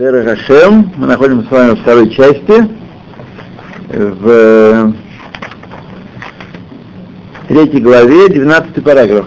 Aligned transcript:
Терагашем. 0.00 0.90
Мы 0.96 1.06
находимся 1.08 1.46
с 1.46 1.50
вами 1.50 1.70
во 1.72 1.76
второй 1.76 2.08
части, 2.08 2.70
в 3.90 4.94
третьей 7.48 7.82
главе, 7.82 8.28
12 8.30 8.82
параграф. 8.82 9.26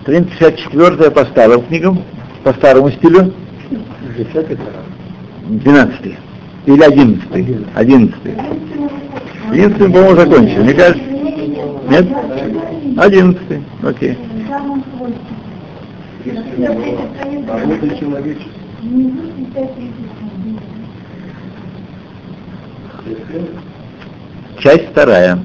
Страница 0.00 0.30
64 0.38 1.10
по 1.10 1.24
старым 1.26 1.66
книгам, 1.66 2.02
по 2.44 2.54
старому 2.54 2.90
стилю. 2.92 3.34
12 5.48 6.16
или 6.64 6.82
11 6.82 7.28
11 7.74 8.14
11 9.50 9.78
по-моему, 9.78 10.16
закончили, 10.16 10.62
мне 10.62 10.72
кажется. 10.72 11.04
Нет? 11.90 12.06
11 12.96 13.60
окей. 13.82 14.16
Часть 24.58 24.90
вторая. 24.90 25.38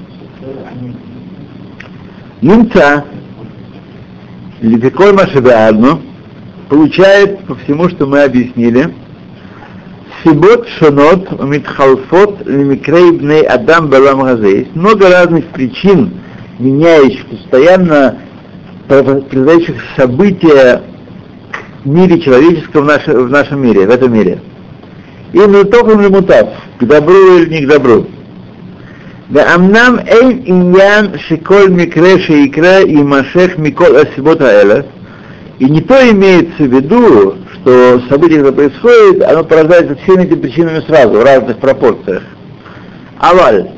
Немца 2.40 3.04
Лепикой 4.60 5.12
Машебеадну 5.12 6.00
получает 6.68 7.44
по 7.46 7.56
всему, 7.56 7.88
что 7.88 8.06
мы 8.06 8.22
объяснили, 8.22 8.94
Сибот 10.22 10.66
шонот 10.78 11.42
митхалфот 11.42 12.46
лимикрей 12.46 13.12
бней 13.12 13.42
адам 13.42 13.88
балам 13.88 14.22
газе. 14.22 14.60
Есть 14.60 14.74
много 14.74 15.10
разных 15.10 15.46
причин, 15.48 16.14
меняющих 16.58 17.26
постоянно 17.26 18.20
произошедших 18.88 19.82
события 19.96 20.82
мире 21.84 22.20
человеческом 22.20 22.84
в, 22.84 22.86
наш, 22.86 23.06
в 23.06 23.30
нашем 23.30 23.62
мире, 23.62 23.86
в 23.86 23.90
этом 23.90 24.12
мире. 24.12 24.40
И 25.32 25.38
мутохом 25.38 26.00
ли 26.00 26.08
мутав, 26.08 26.48
к 26.78 26.84
добру 26.84 27.38
или 27.38 27.50
не 27.50 27.66
к 27.66 27.68
добру. 27.68 28.06
Да 29.28 29.54
амнам 29.54 29.98
эйн 29.98 30.42
иньян 30.44 31.18
шиколь 31.18 31.70
микре 31.70 32.18
шеикре 32.18 32.84
и 32.84 32.96
машех 32.96 33.58
микол 33.58 33.96
асибота 33.96 34.44
эля. 34.44 34.86
И 35.58 35.64
не 35.66 35.80
то 35.80 35.94
имеется 36.10 36.64
в 36.64 36.66
виду, 36.66 37.36
что 37.54 38.02
событие, 38.08 38.42
которое 38.42 38.68
происходит, 38.68 39.22
оно 39.22 39.44
порождается 39.44 39.96
всеми 39.96 40.24
этими 40.24 40.40
причинами 40.40 40.80
сразу, 40.86 41.18
в 41.18 41.24
разных 41.24 41.58
пропорциях. 41.58 42.22
Аваль, 43.18 43.70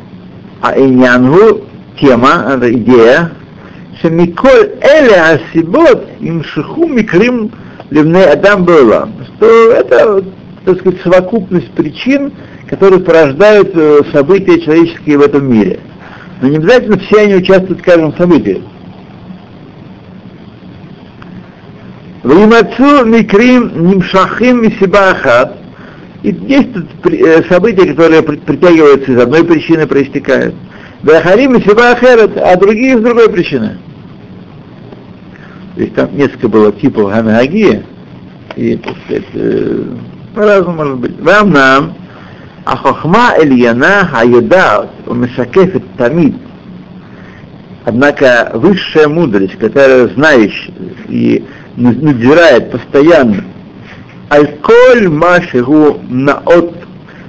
а 0.62 0.78
иньянгу, 0.78 1.62
тема, 2.00 2.58
идея, 2.62 3.32
что 3.98 4.10
миколь 4.10 4.72
эля 4.80 5.38
асибот 5.38 6.08
им 6.20 6.42
ливней 7.90 8.24
адам 8.24 8.64
было, 8.64 9.08
что 9.36 9.72
это, 9.72 10.24
так 10.64 10.80
сказать, 10.80 11.00
совокупность 11.02 11.70
причин, 11.72 12.32
которые 12.68 13.00
порождают 13.00 13.70
э, 13.74 14.00
события 14.12 14.60
человеческие 14.60 15.18
в 15.18 15.22
этом 15.22 15.50
мире. 15.50 15.80
Но 16.40 16.48
не 16.48 16.56
обязательно 16.56 16.98
все 16.98 17.22
они 17.22 17.36
участвуют 17.36 17.80
в 17.80 17.84
каждом 17.84 18.16
событии. 18.16 18.62
Вимацу 22.24 23.04
микрим 23.06 23.86
нимшахим 23.88 24.62
мисибахат. 24.62 25.56
И 26.22 26.30
есть 26.48 26.72
тут 26.74 26.86
э, 27.12 27.44
события, 27.48 27.86
которые 27.86 28.22
притягиваются 28.22 29.12
из 29.12 29.18
одной 29.18 29.44
причины, 29.44 29.86
проистекают. 29.86 30.54
Вахарим 31.02 31.54
мисибахерет, 31.54 32.36
а 32.36 32.56
другие 32.56 32.96
из 32.96 33.00
другой 33.00 33.30
причины. 33.30 33.78
То 35.76 35.82
есть 35.82 35.94
там 35.94 36.16
несколько 36.16 36.48
было 36.48 36.72
типов 36.72 37.10
הנהגה, 37.10 37.84
и, 38.56 38.76
так 38.76 38.94
сказать, 39.04 39.26
э, 39.34 39.84
по-разному 40.34 40.76
может 40.78 40.98
быть. 40.98 41.20
ואמנם 41.20 41.94
החכמה 42.64 43.34
העליונה 43.38 44.06
היודעת 44.10 44.88
ומשקפת 45.04 45.84
תמיד. 45.98 46.34
Однако 47.84 48.52
высшая 48.54 49.06
мудрость, 49.06 49.58
которая 49.58 50.08
знающая 50.08 50.72
и 51.08 51.44
надзирает 51.76 52.70
постоянно, 52.70 53.44
על 54.30 54.62
כל 54.62 55.08
מה 55.08 55.31
שיהיה 55.31 56.00
נאות 56.08 56.74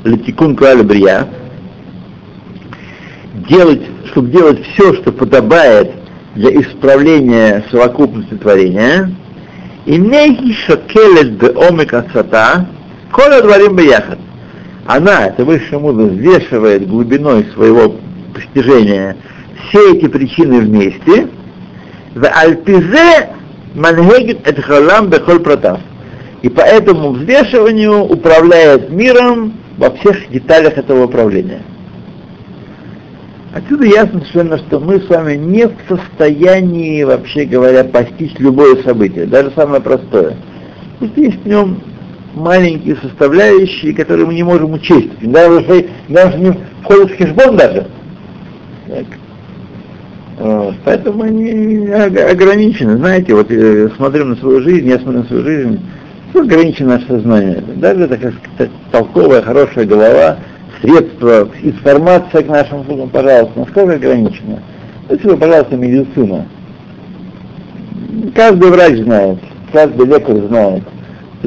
לתיקון 0.06 0.56
הבריאה, 0.56 1.28
делать, 3.50 3.82
чтобы 4.06 4.30
делать 4.30 4.66
все, 4.68 4.94
что 4.94 5.12
подобает 5.12 5.97
для 6.38 6.52
исправления 6.62 7.66
совокупности 7.72 8.36
творения, 8.36 9.12
и 9.88 9.98
нехи 9.98 10.54
шокелет 10.68 11.32
бе 11.32 11.50
омик 11.50 11.94
ацата, 11.94 12.68
коля 13.12 13.42
дворим 13.42 13.76
бияхат. 13.76 14.20
Она, 14.86 15.28
это 15.28 15.44
высшая 15.44 15.80
мудрость, 15.80 16.14
взвешивает 16.14 16.88
глубиной 16.88 17.46
своего 17.56 17.96
постижения 18.34 19.18
все 19.68 19.96
эти 19.96 20.08
причины 20.08 20.60
вместе, 20.60 21.28
в 22.14 22.24
альпизе 22.24 23.30
манхегит 23.74 24.48
эт 24.48 24.64
халам 24.64 25.10
бехоль 25.10 25.40
протав. 25.40 25.80
И 26.44 26.50
по 26.50 26.62
этому 26.62 27.14
взвешиванию 27.14 28.04
управляет 28.04 28.92
миром 28.92 29.54
во 29.78 29.90
всех 29.90 30.30
деталях 30.30 30.78
этого 30.78 31.06
управления. 31.06 31.64
Отсюда 33.58 33.86
ясно 33.86 34.20
совершенно, 34.20 34.60
что 34.60 34.80
мы 34.80 35.00
с 35.00 35.10
вами 35.10 35.34
не 35.34 35.66
в 35.66 35.74
состоянии, 35.90 37.02
вообще 37.04 37.44
говоря, 37.46 37.84
постичь 37.86 38.36
любое 38.38 38.84
событие, 38.84 39.26
даже 39.26 39.52
самое 39.56 39.82
простое. 39.82 40.36
Тут 41.00 41.18
есть 41.18 41.42
в 41.44 41.48
нем 41.48 41.82
маленькие 42.36 42.98
составляющие, 42.98 43.96
которые 43.96 44.28
мы 44.28 44.36
не 44.36 44.44
можем 44.44 44.74
учесть. 44.74 45.10
Даже, 45.22 45.88
даже 46.08 46.38
не 46.38 46.56
входят 46.84 47.10
в 47.10 47.18
хешбон 47.18 47.58
даже. 47.58 47.88
Так. 48.88 49.06
Вот. 50.38 50.76
Поэтому 50.86 51.24
они 51.24 51.88
ограничены. 51.88 52.98
Знаете, 52.98 53.34
вот 53.34 53.50
э, 53.50 53.90
смотрим 53.96 54.30
на 54.30 54.36
свою 54.36 54.62
жизнь, 54.62 54.88
я 54.88 55.00
смотрю 55.00 55.22
на 55.22 55.26
свою 55.26 55.44
жизнь, 55.44 55.80
ограничено 56.36 56.90
наше 56.90 57.08
сознание. 57.08 57.64
Даже 57.78 58.08
такая 58.08 58.34
толковая, 58.92 59.42
хорошая 59.42 59.86
голова, 59.86 60.38
средства, 60.82 61.50
информация 61.62 62.44
к 62.44 62.48
нашим 62.48 62.82
услугам, 62.82 63.10
пожалуйста, 63.10 63.60
насколько 63.60 63.94
ограничена. 63.94 64.62
Если 65.10 65.28
вы, 65.28 65.38
пожалуйста, 65.38 65.76
медицина. 65.76 66.46
Каждый 68.36 68.72
врач 68.72 68.98
знает, 68.98 69.40
каждый 69.72 70.06
лекарь 70.06 70.48
знает, 70.48 70.84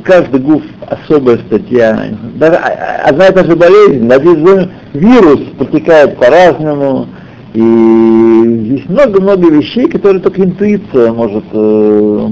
каждый 0.05 0.41
гуф 0.41 0.63
особая 0.87 1.39
статья. 1.39 2.09
Даже 2.37 2.57
одна 2.57 3.29
и 3.29 3.33
та 3.33 3.45
же 3.45 3.57
болезнь, 3.57 4.11
один 4.11 4.71
вирус 4.93 5.41
протекает 5.59 6.17
по-разному, 6.17 7.09
и 7.53 7.61
здесь 7.61 8.89
много-много 8.89 9.51
вещей, 9.51 9.89
которые 9.89 10.23
только 10.23 10.43
интуиция 10.43 11.13
может 11.13 11.45
э, 11.53 12.29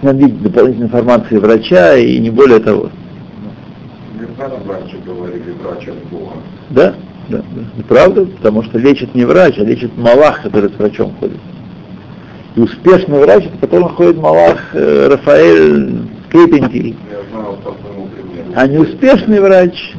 снабдить 0.00 0.42
дополнительной 0.42 0.86
информацией 0.86 1.40
врача, 1.40 1.96
и 1.96 2.18
не 2.18 2.30
более 2.30 2.60
того. 2.60 2.90
Раньше 4.38 4.98
говорили 5.04 5.52
врач 5.62 5.88
от 5.88 6.02
Бога. 6.10 6.32
Да, 6.70 6.94
да, 7.28 7.38
да. 7.38 7.84
Правда, 7.88 8.26
потому 8.26 8.62
что 8.64 8.78
лечит 8.78 9.14
не 9.14 9.24
врач, 9.24 9.58
а 9.58 9.64
лечит 9.64 9.96
Малах, 9.96 10.42
который 10.42 10.70
с 10.70 10.74
врачом 10.74 11.14
ходит. 11.18 11.38
И 12.54 12.60
успешный 12.60 13.20
врач, 13.20 13.44
это 13.46 13.58
которым 13.58 13.88
ходит 13.90 14.16
Малах 14.16 14.58
э, 14.74 15.08
Рафаэль 15.08 16.00
Крепенький. 16.30 16.96
А 18.54 18.66
неуспешный 18.66 19.40
врач. 19.40 19.94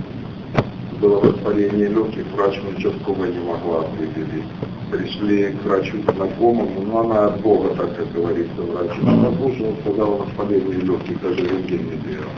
Было 1.02 1.20
воспаление 1.20 1.88
легких, 1.90 2.26
врач 2.36 2.60
участковый 2.76 3.32
не 3.32 3.40
могла 3.40 3.82
определить. 3.82 4.46
Пришли 4.92 5.52
к 5.52 5.66
врачу 5.66 5.98
знакомому, 6.04 6.82
но 6.82 7.00
она 7.02 7.26
от 7.26 7.42
Бога, 7.42 7.70
так 7.76 7.96
как 7.96 8.12
говорится, 8.14 8.62
врач. 8.62 8.92
Она 9.02 9.32
слушала, 9.38 9.74
сказала 9.82 10.16
воспаление 10.18 10.80
легких, 10.80 11.22
даже 11.22 11.42
рентген 11.42 11.80
не 11.80 12.12
делал. 12.12 12.30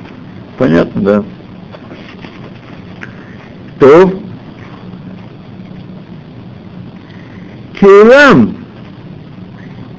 Понятно, 0.57 1.01
да. 1.01 1.23
То 3.79 4.11
Килам 7.79 8.57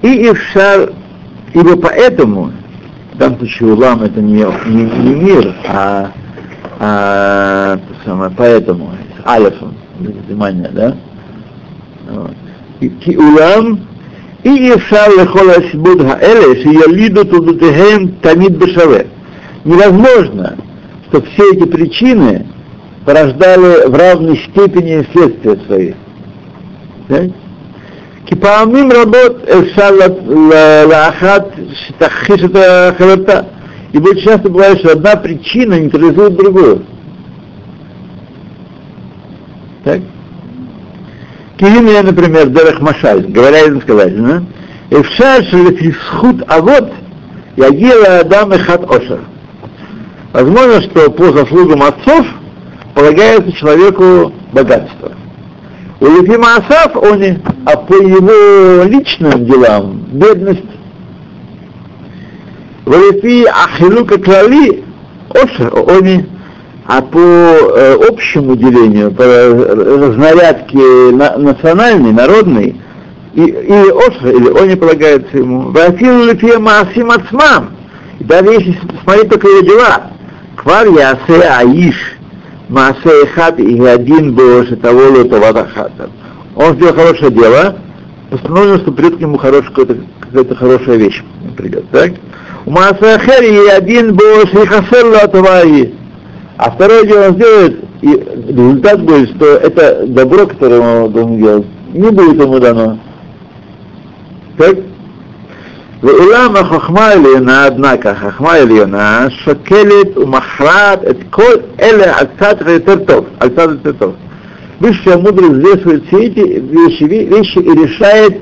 и 0.03 0.29
Ившар, 0.29 0.93
ибо 1.55 1.77
поэтому, 1.77 2.53
в 3.15 3.17
данном 3.17 3.39
случае 3.39 3.73
Улам 3.73 4.03
это 4.03 4.21
не, 4.21 4.45
не, 4.67 4.83
не 4.83 5.15
мир, 5.15 5.55
а, 5.67 6.11
а 6.79 7.77
то 7.77 7.95
самое, 8.05 8.31
поэтому, 8.37 8.93
с 9.19 9.27
Алифом, 9.27 9.75
внимание, 9.99 10.71
да? 10.73 10.97
Вот. 12.11 12.33
Киулам 13.01 13.81
и 14.43 14.49
Ившар 14.49 15.11
лехола 15.19 15.63
сибуд 15.71 16.03
хаэле, 16.03 16.63
шиялиду 16.63 17.25
тудутехем 17.25 18.13
тамид 18.23 18.53
бешаве. 18.53 19.07
Невозможно, 19.65 20.57
что 21.09 21.23
все 21.23 21.53
эти 21.53 21.65
причины 21.65 22.47
порождали 23.11 23.89
в 23.89 23.95
равной 23.97 24.37
степени 24.37 25.05
следствия 25.13 25.57
свои. 25.67 25.95
Да? 27.09 27.25
Кипаамим 28.27 28.93
работ 28.93 29.49
лахат 30.87 31.53
шитахишата 31.87 32.95
халата. 32.97 33.47
И 33.93 33.99
будет 33.99 34.23
часто 34.23 34.49
бывает, 34.49 34.79
что 34.79 34.93
одна 34.93 35.17
причина 35.17 35.81
нейтрализует 35.81 36.37
другую. 36.37 36.85
Так? 39.83 40.01
Кирина, 41.59 42.03
например, 42.03 42.47
Дерех 42.51 42.81
Машаль, 42.81 43.27
говоря 43.27 43.65
им 43.65 43.83
сказать, 43.83 44.17
да? 44.17 44.43
Эфшар 44.91 45.43
шалифисхуд 45.47 46.45
авод 46.47 46.93
ягила 47.57 48.21
адам 48.21 48.53
и 48.55 48.59
хат 48.59 48.89
ошер. 48.89 49.21
Возможно, 50.33 50.81
что 50.83 51.11
по 51.11 51.33
заслугам 51.33 51.83
отцов– 51.83 52.25
полагается 52.95 53.53
человеку 53.53 54.33
богатство. 54.53 55.13
У 56.01 56.07
Ефима 56.07 56.57
Асав 56.57 56.97
он, 56.97 57.23
а 57.67 57.77
по 57.77 57.95
его 57.95 58.85
личным 58.85 59.45
делам 59.45 60.07
бедность. 60.13 60.65
В 62.87 62.93
Ефи 62.93 63.45
Ахилука 63.47 64.19
Клали 64.19 64.85
они, 65.89 66.27
а 66.87 67.03
по 67.03 67.19
э, 67.19 67.97
общему 68.09 68.57
делению, 68.57 69.13
по 69.13 69.25
разнарядке 69.25 70.79
на, 71.13 71.37
национальной, 71.37 72.13
народной, 72.13 72.81
и, 73.35 73.43
или 73.43 74.09
Ошер, 74.09 74.35
или 74.35 74.49
он 74.49 74.69
не 74.69 74.77
полагается 74.77 75.39
ему. 75.39 75.71
Вафил 75.71 76.25
Лефи 76.25 76.57
Маасим 76.57 77.11
Ацмам. 77.11 77.77
И 78.19 78.25
даже 78.25 78.51
если 78.51 78.77
смотреть 79.05 79.31
только 79.31 79.49
его 79.49 79.61
дела, 79.61 80.11
Квар 80.57 80.89
Ясе 80.89 81.43
Аиш, 81.49 82.19
Маасе 82.71 83.27
Хат 83.35 83.59
и 83.59 83.85
один 83.85 84.35
был 84.35 84.65
Шатаволу 84.65 85.29
Таватахата. 85.29 86.09
Он 86.55 86.77
сделал 86.77 86.95
хорошее 86.95 87.33
дело, 87.33 87.77
постановлено, 88.31 88.79
что 88.79 88.93
придет 88.93 89.17
к 89.17 89.21
нему 89.21 89.39
хорошая, 89.39 89.71
какая-то, 89.71 89.97
какая-то 90.21 90.55
хорошая 90.55 90.97
вещь 90.97 91.23
придет, 91.57 91.91
так? 91.91 92.13
У 92.67 92.71
Маасе 92.71 93.19
и 93.43 93.69
один 93.71 94.15
был 94.15 94.47
Шихасерла 94.47 95.27
Таваи. 95.27 95.95
А 96.59 96.71
второе 96.71 97.05
дело 97.07 97.29
он 97.29 97.35
сделает, 97.35 97.85
и 98.03 98.09
результат 98.49 99.03
будет, 99.03 99.31
что 99.31 99.47
это 99.47 100.07
добро, 100.07 100.47
которое 100.47 100.81
он 100.81 101.13
должен 101.13 101.39
делать, 101.39 101.67
не 101.93 102.11
будет 102.11 102.41
ему 102.41 102.61
дано. 102.61 102.99
Так? 104.59 104.77
ואולם 106.04 106.56
החוכמה 106.56 107.06
העליונה, 107.06 107.66
однако, 107.66 108.10
החוכמה 108.10 108.52
העליונה 108.52 109.28
שוקלת 109.30 110.18
ומכרעת 110.18 111.00
את 111.10 111.18
כל 111.30 111.54
אלה 111.82 112.20
על 112.20 112.26
קצת 112.38 112.58
יותר 112.68 112.96
טוב, 112.96 113.26
על 113.40 113.50
קצת 113.50 113.70
יותר 113.70 113.92
טוב. 113.92 114.14
Высшая 114.82 115.18
мудрость 115.18 115.54
взвешивает 115.54 116.04
все 116.08 116.26
эти 116.26 116.40
вещи, 116.40 117.04
вещи 117.06 117.60
и 117.60 117.72
решает 117.84 118.42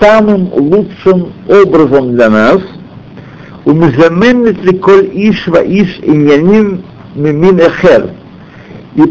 самым 0.00 0.50
лучшим 0.52 1.32
образом 1.48 2.16
для 2.16 2.28
нас. 2.28 2.58
ומזמנת 3.66 4.54
לכל 4.64 5.00
איש 5.12 5.48
ואיש 5.52 6.00
עניינים 6.04 6.76
ממין 7.16 7.60
אחר. 7.60 8.06
И 8.96 9.02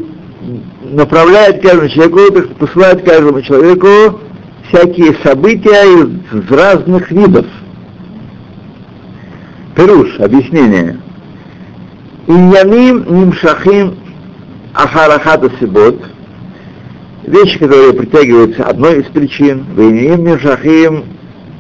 направляет 0.84 1.62
каждому 1.62 1.90
человеку, 1.90 2.42
посылает 2.60 3.04
каждому 3.04 3.42
человеку 3.42 4.20
всякие 4.70 5.16
события 5.24 5.84
из 5.84 6.52
разных 6.52 7.12
видов. 7.12 7.46
Пируш, 9.77 10.19
объяснение. 10.21 10.99
Иньяним 12.27 13.05
нимшахим 13.09 13.99
ахарахата 14.73 15.51
сибот, 15.61 16.01
вещи, 17.25 17.59
которые 17.59 17.93
притягиваются 17.93 18.65
одной 18.65 19.01
из 19.03 19.05
причин, 19.09 19.67
вейним 19.77 20.25
нимшахим 20.25 21.05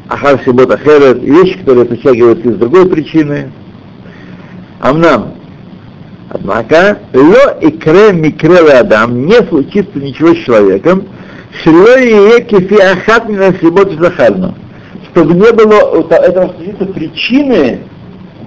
ахар 0.09 0.41
сибот 0.47 0.71
ахерет, 0.73 1.23
вещи, 1.23 1.59
которые 1.59 1.85
притягиваются 1.85 2.49
из 2.49 2.57
другой 2.57 2.89
причины. 2.89 3.53
Амнам. 4.81 5.35
Однако, 6.31 6.99
ло 7.13 7.59
и 7.61 7.71
кре 7.71 8.15
микре 8.15 8.79
адам, 8.79 9.27
не 9.27 9.37
случится 9.47 9.99
ничего 9.99 10.35
с 10.35 10.39
человеком, 10.39 11.05
шло 11.63 11.97
и 11.99 12.43
кефи 12.45 12.81
ахат 12.81 13.29
мина 13.29 13.55
сибот 13.61 13.93
захарну, 14.01 14.55
чтобы 15.11 15.35
не 15.35 15.53
было 15.53 16.03
этого 16.15 16.55
случиться 16.55 16.87
причины, 16.87 17.81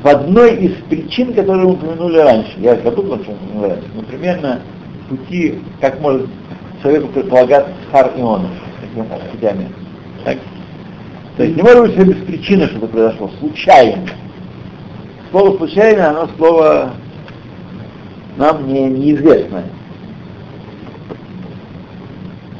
в 0.01 0.07
одной 0.07 0.56
из 0.56 0.75
причин, 0.90 1.34
которые 1.34 1.68
мы 1.68 1.74
упомянули 1.74 2.18
раньше, 2.19 2.54
я 2.57 2.75
забыл, 2.78 3.13
о 3.13 3.19
чем 3.19 3.36
мы 3.54 3.68
раньше, 3.68 3.88
но 3.96 4.01
примерно 4.04 4.62
пути, 5.10 5.60
как 5.81 6.00
может 6.00 6.28
человеку 6.81 7.07
предполагаться 7.10 7.72
хар 7.92 8.13
ионов, 8.16 8.51
такими 8.80 9.06
путями. 9.31 9.69
Так? 10.24 10.38
То 11.36 11.44
есть 11.44 11.57
не 11.57 11.62
может 11.62 11.98
быть 11.98 12.07
без 12.07 12.25
причины, 12.25 12.68
что 12.68 12.78
это 12.78 12.88
произошло, 12.88 13.30
случайно. 13.40 14.07
Слово 15.31 15.57
случайно, 15.57 16.10
оно 16.10 16.30
слово 16.38 16.94
нам 18.38 18.68
не, 18.68 18.86
неизвестное. 18.86 19.66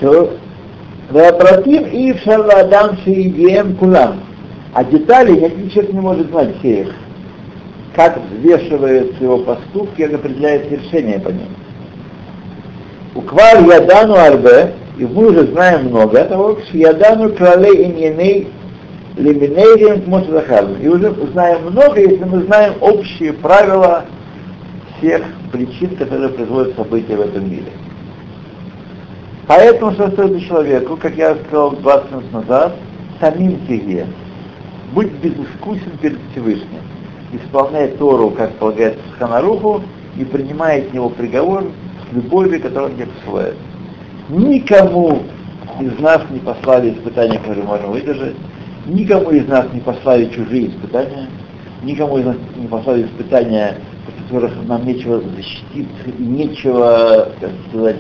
То 0.02 0.34
Вапротив 1.10 1.92
и 1.92 2.14
Шарладам 2.20 2.98
Шиидием 3.04 3.76
Кулам. 3.78 4.20
А 4.74 4.84
детали 4.84 5.32
ни 5.32 5.46
один 5.46 5.70
человек 5.70 5.94
не 5.94 6.00
может 6.00 6.30
знать 6.30 6.58
все 6.60 6.82
их 6.82 6.96
как 8.00 8.18
взвешиваются 8.32 9.22
его 9.22 9.40
поступки, 9.40 10.04
как 10.04 10.14
определяется 10.14 10.74
решение 10.74 11.20
по 11.20 11.28
ним. 11.28 11.50
Уквар 13.14 13.62
ядану 13.62 14.16
арбе, 14.16 14.74
и 14.98 15.04
мы 15.04 15.32
уже 15.32 15.48
знаем 15.48 15.88
много 15.88 16.24
того, 16.24 16.58
что 16.62 16.78
ядану 16.78 17.34
кралей 17.34 17.84
иньяней 17.84 18.48
лиминерием 19.18 20.10
захарну. 20.32 20.78
И 20.82 20.88
уже 20.88 21.14
знаем 21.34 21.72
много, 21.72 22.00
если 22.00 22.24
мы 22.24 22.44
знаем 22.44 22.76
общие 22.80 23.34
правила 23.34 24.06
всех 24.98 25.24
причин, 25.52 25.98
которые 25.98 26.30
производят 26.30 26.78
события 26.78 27.18
в 27.18 27.22
этом 27.22 27.52
мире. 27.52 27.74
Поэтому, 29.46 29.92
что 29.92 30.10
стоит 30.12 30.48
человеку, 30.48 30.96
как 30.96 31.18
я 31.18 31.36
сказал 31.36 31.72
20 31.72 32.12
минут 32.12 32.32
назад, 32.32 32.76
самим 33.20 33.60
тебе, 33.68 34.06
будь 34.94 35.12
безыскусен 35.12 35.98
перед 36.02 36.20
Всевышним 36.32 36.89
исполняет 37.34 37.98
Тору, 37.98 38.32
как 38.32 38.52
полагается 38.54 39.02
Ханаруху, 39.18 39.84
и 40.18 40.26
принимает 40.26 40.94
него 40.94 41.10
приговор 41.10 41.66
с 42.10 42.14
любовью, 42.14 42.62
которую 42.62 42.92
он 42.92 42.96
мне 42.96 43.06
посылает. 43.06 43.56
Никому 44.30 45.24
из 45.80 46.00
нас 46.00 46.22
не 46.30 46.40
послали 46.40 46.92
испытания, 46.92 47.40
которые 47.40 47.64
можно 47.64 47.88
выдержать, 47.88 48.36
никому 48.86 49.32
из 49.32 49.48
нас 49.48 49.66
не 49.74 49.80
послали 49.80 50.26
чужие 50.26 50.70
испытания, 50.70 51.28
никому 51.84 52.18
из 52.18 52.26
нас 52.26 52.38
не 52.56 52.68
послали 52.68 53.04
испытания, 53.04 53.78
от 54.08 54.24
которых 54.24 54.52
нам 54.68 54.86
нечего 54.86 55.22
защититься 55.22 56.10
и 56.18 56.22
нечего, 56.22 57.30
как 57.40 57.52
сказать, 57.70 57.98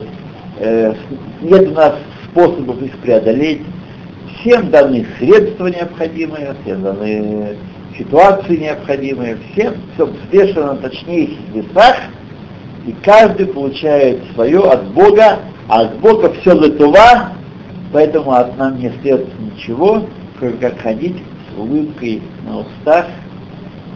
э, 0.59 0.93
нет 1.41 1.67
у 1.69 1.71
нас 1.71 1.95
способов 2.25 2.81
их 2.81 2.98
преодолеть. 2.98 3.62
Всем 4.39 4.69
даны 4.69 5.05
средства 5.17 5.67
необходимые, 5.67 6.55
всем 6.63 6.81
даны 6.81 7.57
ситуации 8.00 8.58
необходимые, 8.58 9.38
всем 9.51 9.75
все 9.94 10.06
взвешено 10.06 10.74
на 10.74 10.75
точнейших 10.77 11.38
весах, 11.53 11.96
и 12.88 12.94
каждый 13.03 13.48
получает 13.48 14.22
свое 14.34 14.60
от 14.62 14.91
Бога, 14.94 15.39
а 15.68 15.82
от 15.82 16.00
Бога 16.00 16.34
все 16.41 16.53
летува, 16.53 17.34
поэтому 17.94 18.32
от 18.32 18.58
нам 18.58 18.79
не 18.79 18.88
остается 18.88 19.32
ничего, 19.39 20.06
кроме 20.39 20.53
как 20.53 20.79
ходить 20.79 21.18
с 21.18 21.60
улыбкой 21.60 22.22
на 22.48 22.62
устах, 22.62 23.06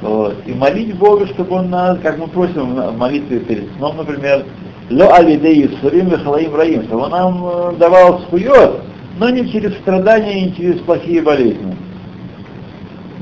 вот, 0.01 0.35
и 0.45 0.53
молить 0.53 0.95
Бога, 0.97 1.25
чтобы 1.27 1.55
Он 1.55 1.69
нас, 1.69 1.97
как 2.03 2.17
мы 2.17 2.27
просим 2.27 2.75
в 2.75 2.97
молитве 2.97 3.39
перед 3.39 3.71
сном, 3.77 3.97
например, 3.97 4.45
Ло 4.89 5.15
алидей 5.15 5.65
Исурим 5.65 6.09
и 6.09 6.17
Халаим 6.17 6.53
Раим, 6.55 6.83
чтобы 6.83 7.03
Он 7.03 7.11
нам 7.11 7.45
э, 7.45 7.73
давал 7.77 8.19
схует, 8.23 8.81
но 9.17 9.29
не 9.29 9.49
через 9.49 9.73
страдания, 9.77 10.41
не 10.41 10.53
через 10.55 10.81
плохие 10.81 11.21
болезни. 11.21 11.73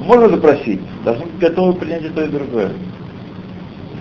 Можно 0.01 0.29
запросить, 0.29 0.81
должны 1.05 1.25
быть 1.25 1.39
готовы 1.39 1.73
принять 1.73 2.03
и 2.03 2.09
то, 2.09 2.23
и 2.23 2.27
другое. 2.27 2.71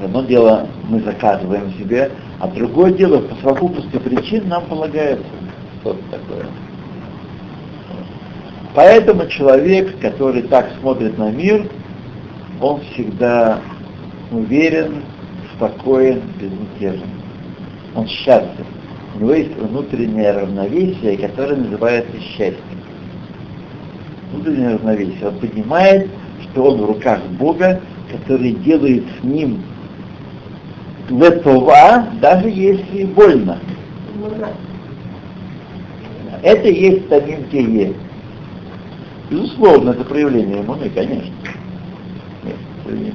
Одно 0.03 0.23
дело 0.23 0.67
мы 0.89 1.01
заказываем 1.01 1.75
себе, 1.75 2.11
а 2.39 2.49
другое 2.49 2.93
дело 2.93 3.19
по 3.19 3.35
совокупности 3.37 3.99
причин 3.99 4.49
нам 4.49 4.65
полагается 4.65 5.27
что-то 5.81 6.01
такое. 6.11 6.47
Поэтому 8.75 9.27
человек, 9.27 9.99
который 10.01 10.43
так 10.43 10.71
смотрит 10.81 11.19
на 11.19 11.31
мир, 11.31 11.69
он 12.63 12.81
всегда 12.81 13.61
уверен, 14.31 15.03
спокоен, 15.55 16.23
безмятежен. 16.41 17.11
Он 17.95 18.07
счастлив. 18.07 18.67
У 19.17 19.19
него 19.19 19.35
есть 19.35 19.55
внутреннее 19.55 20.33
равновесие, 20.33 21.19
которое 21.19 21.57
называется 21.57 22.19
счастьем 22.21 22.70
внутреннее 24.33 24.75
равновесие. 24.75 25.29
Он 25.29 25.39
понимает, 25.39 26.11
что 26.43 26.65
он 26.65 26.81
в 26.81 26.85
руках 26.87 27.21
Бога, 27.39 27.81
который 28.11 28.53
делает 28.53 29.05
с 29.21 29.25
ним 29.25 29.63
летова, 31.09 32.07
даже 32.21 32.49
если 32.49 33.05
больно. 33.05 33.59
Это 36.43 36.69
есть 36.69 37.09
самим 37.09 37.45
Кие. 37.51 37.95
Безусловно, 39.31 39.91
это 39.91 40.05
проявление 40.05 40.63
иммуны, 40.63 40.89
конечно. 40.91 41.33
Нет, 42.45 42.57
проявление 42.85 43.13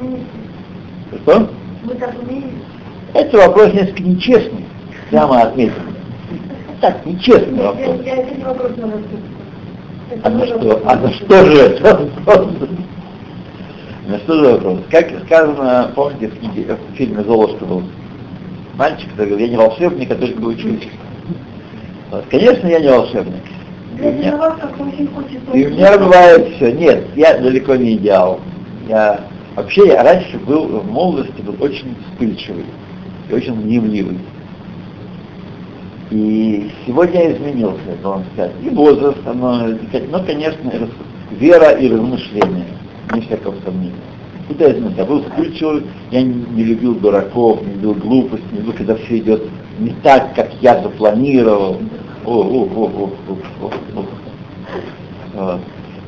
иммуны. 0.00 0.20
Что? 1.22 1.50
Это 3.14 3.36
вопрос 3.38 3.72
несколько 3.72 4.02
нечестный, 4.02 4.64
прямо 5.10 5.42
отметим. 5.42 5.96
Так, 6.80 7.04
нечестный 7.06 7.62
вопрос. 7.62 8.00
Я 8.04 8.14
один 8.14 8.44
вопрос 8.44 8.72
надо 8.76 8.98
А 10.22 10.30
на 10.30 10.46
что? 10.46 10.82
А 10.84 10.96
на 10.96 11.12
что 11.12 11.44
же 11.46 11.58
это 11.58 11.96
вопрос? 11.96 12.48
На 14.06 14.18
что 14.18 14.34
же 14.34 14.52
вопрос? 14.52 14.78
Как 14.90 15.10
сказано, 15.24 15.90
помните, 15.94 16.28
в, 16.28 16.96
фильме 16.96 17.24
«Золушка» 17.24 17.64
был 17.64 17.82
мальчик, 18.76 19.10
который 19.10 19.30
говорил, 19.30 19.46
я 19.46 19.50
не 19.50 19.56
волшебник, 19.56 20.10
а 20.10 20.14
только 20.14 20.40
учусь. 20.40 20.88
Вот, 22.10 22.24
конечно, 22.30 22.68
я 22.68 22.78
не 22.78 22.88
волшебник. 22.88 23.42
И 25.54 25.66
у 25.66 25.70
меня 25.70 25.98
бывает 25.98 26.54
все. 26.54 26.70
Нет, 26.70 27.06
я 27.16 27.38
далеко 27.38 27.74
не 27.74 27.94
идеал. 27.94 28.40
Я 28.88 29.22
вообще 29.56 29.88
я 29.88 30.04
раньше 30.04 30.38
был 30.38 30.66
в 30.66 30.90
молодости 30.90 31.40
был 31.40 31.56
очень 31.58 31.96
вспыльчивый 32.06 32.66
и 33.28 33.34
очень 33.34 33.60
гневливый. 33.60 34.18
И 36.10 36.70
сегодня 36.86 37.32
изменился, 37.32 37.80
это 37.88 38.08
вам 38.08 38.24
сказать. 38.32 38.52
И 38.62 38.68
возраст, 38.68 39.18
оно, 39.26 39.66
ну, 39.66 40.24
конечно, 40.24 40.72
вера 41.32 41.70
и 41.72 41.88
размышления, 41.88 42.66
не 43.12 43.20
всякого 43.22 43.54
сомнения. 43.64 43.94
Куда 44.46 44.66
я 44.66 44.74
знаю, 44.74 44.94
я 44.96 45.04
был 45.04 45.22
вспыльчивый, 45.24 45.82
я 46.12 46.22
не, 46.22 46.62
любил 46.62 46.94
дураков, 46.94 47.60
не 47.66 47.74
любил 47.74 47.94
глупость, 47.94 48.44
не 48.52 48.58
любил, 48.58 48.74
когда 48.74 48.94
все 48.94 49.18
идет 49.18 49.42
не 49.80 49.90
так, 50.04 50.34
как 50.36 50.50
я 50.60 50.80
запланировал. 50.80 51.78
О, 52.24 52.32
о, 52.32 52.68
о, 52.76 52.84
о, 52.84 53.10
о, 53.62 53.70
о, 55.34 55.54
о. 55.54 55.58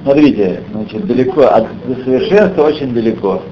Смотрите, 0.04 0.62
значит, 0.70 1.06
далеко, 1.06 1.42
от 1.42 1.66
совершенства 2.04 2.62
очень 2.62 2.94
далеко. 2.94 3.42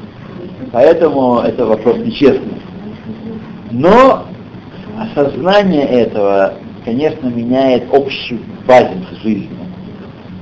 Поэтому 0.71 1.41
это 1.41 1.67
вопрос 1.67 1.97
нечестный. 1.99 2.62
Но 3.73 4.26
осознание 4.99 5.85
этого, 5.85 6.55
конечно, 6.85 7.29
меняет 7.29 7.85
общий 7.93 8.41
базис 8.67 9.07
жизни. 9.23 9.50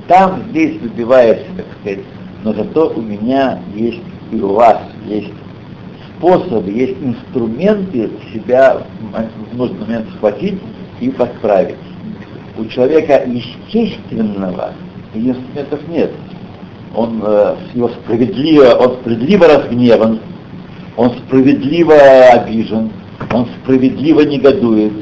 Там, 0.09 0.45
здесь 0.51 0.81
выбиваешься, 0.81 1.47
так 1.57 1.67
сказать, 1.81 2.05
но 2.43 2.53
зато 2.53 2.93
у 2.95 3.01
меня 3.01 3.59
есть 3.75 4.03
и 4.31 4.37
у 4.37 4.53
вас 4.55 4.79
есть 5.07 5.33
способы, 6.17 6.71
есть 6.71 6.97
инструменты 7.01 8.11
себя 8.33 8.83
в 9.01 9.57
нужный 9.57 9.81
момент 9.81 10.07
схватить 10.17 10.61
и 11.01 11.11
подправить. 11.11 11.77
У 12.59 12.65
человека 12.67 13.25
естественного 13.27 14.73
инструментов 15.15 15.81
нет. 15.89 16.11
Он 16.95 17.21
э, 17.25 17.57
его 17.75 17.89
справедливо, 17.89 18.75
он 18.75 18.99
справедливо 19.01 19.49
разгневан, 19.49 20.21
он 20.97 21.11
справедливо 21.27 21.95
обижен, 21.95 22.93
он 23.35 23.47
справедливо 23.63 24.21
негодует, 24.21 24.93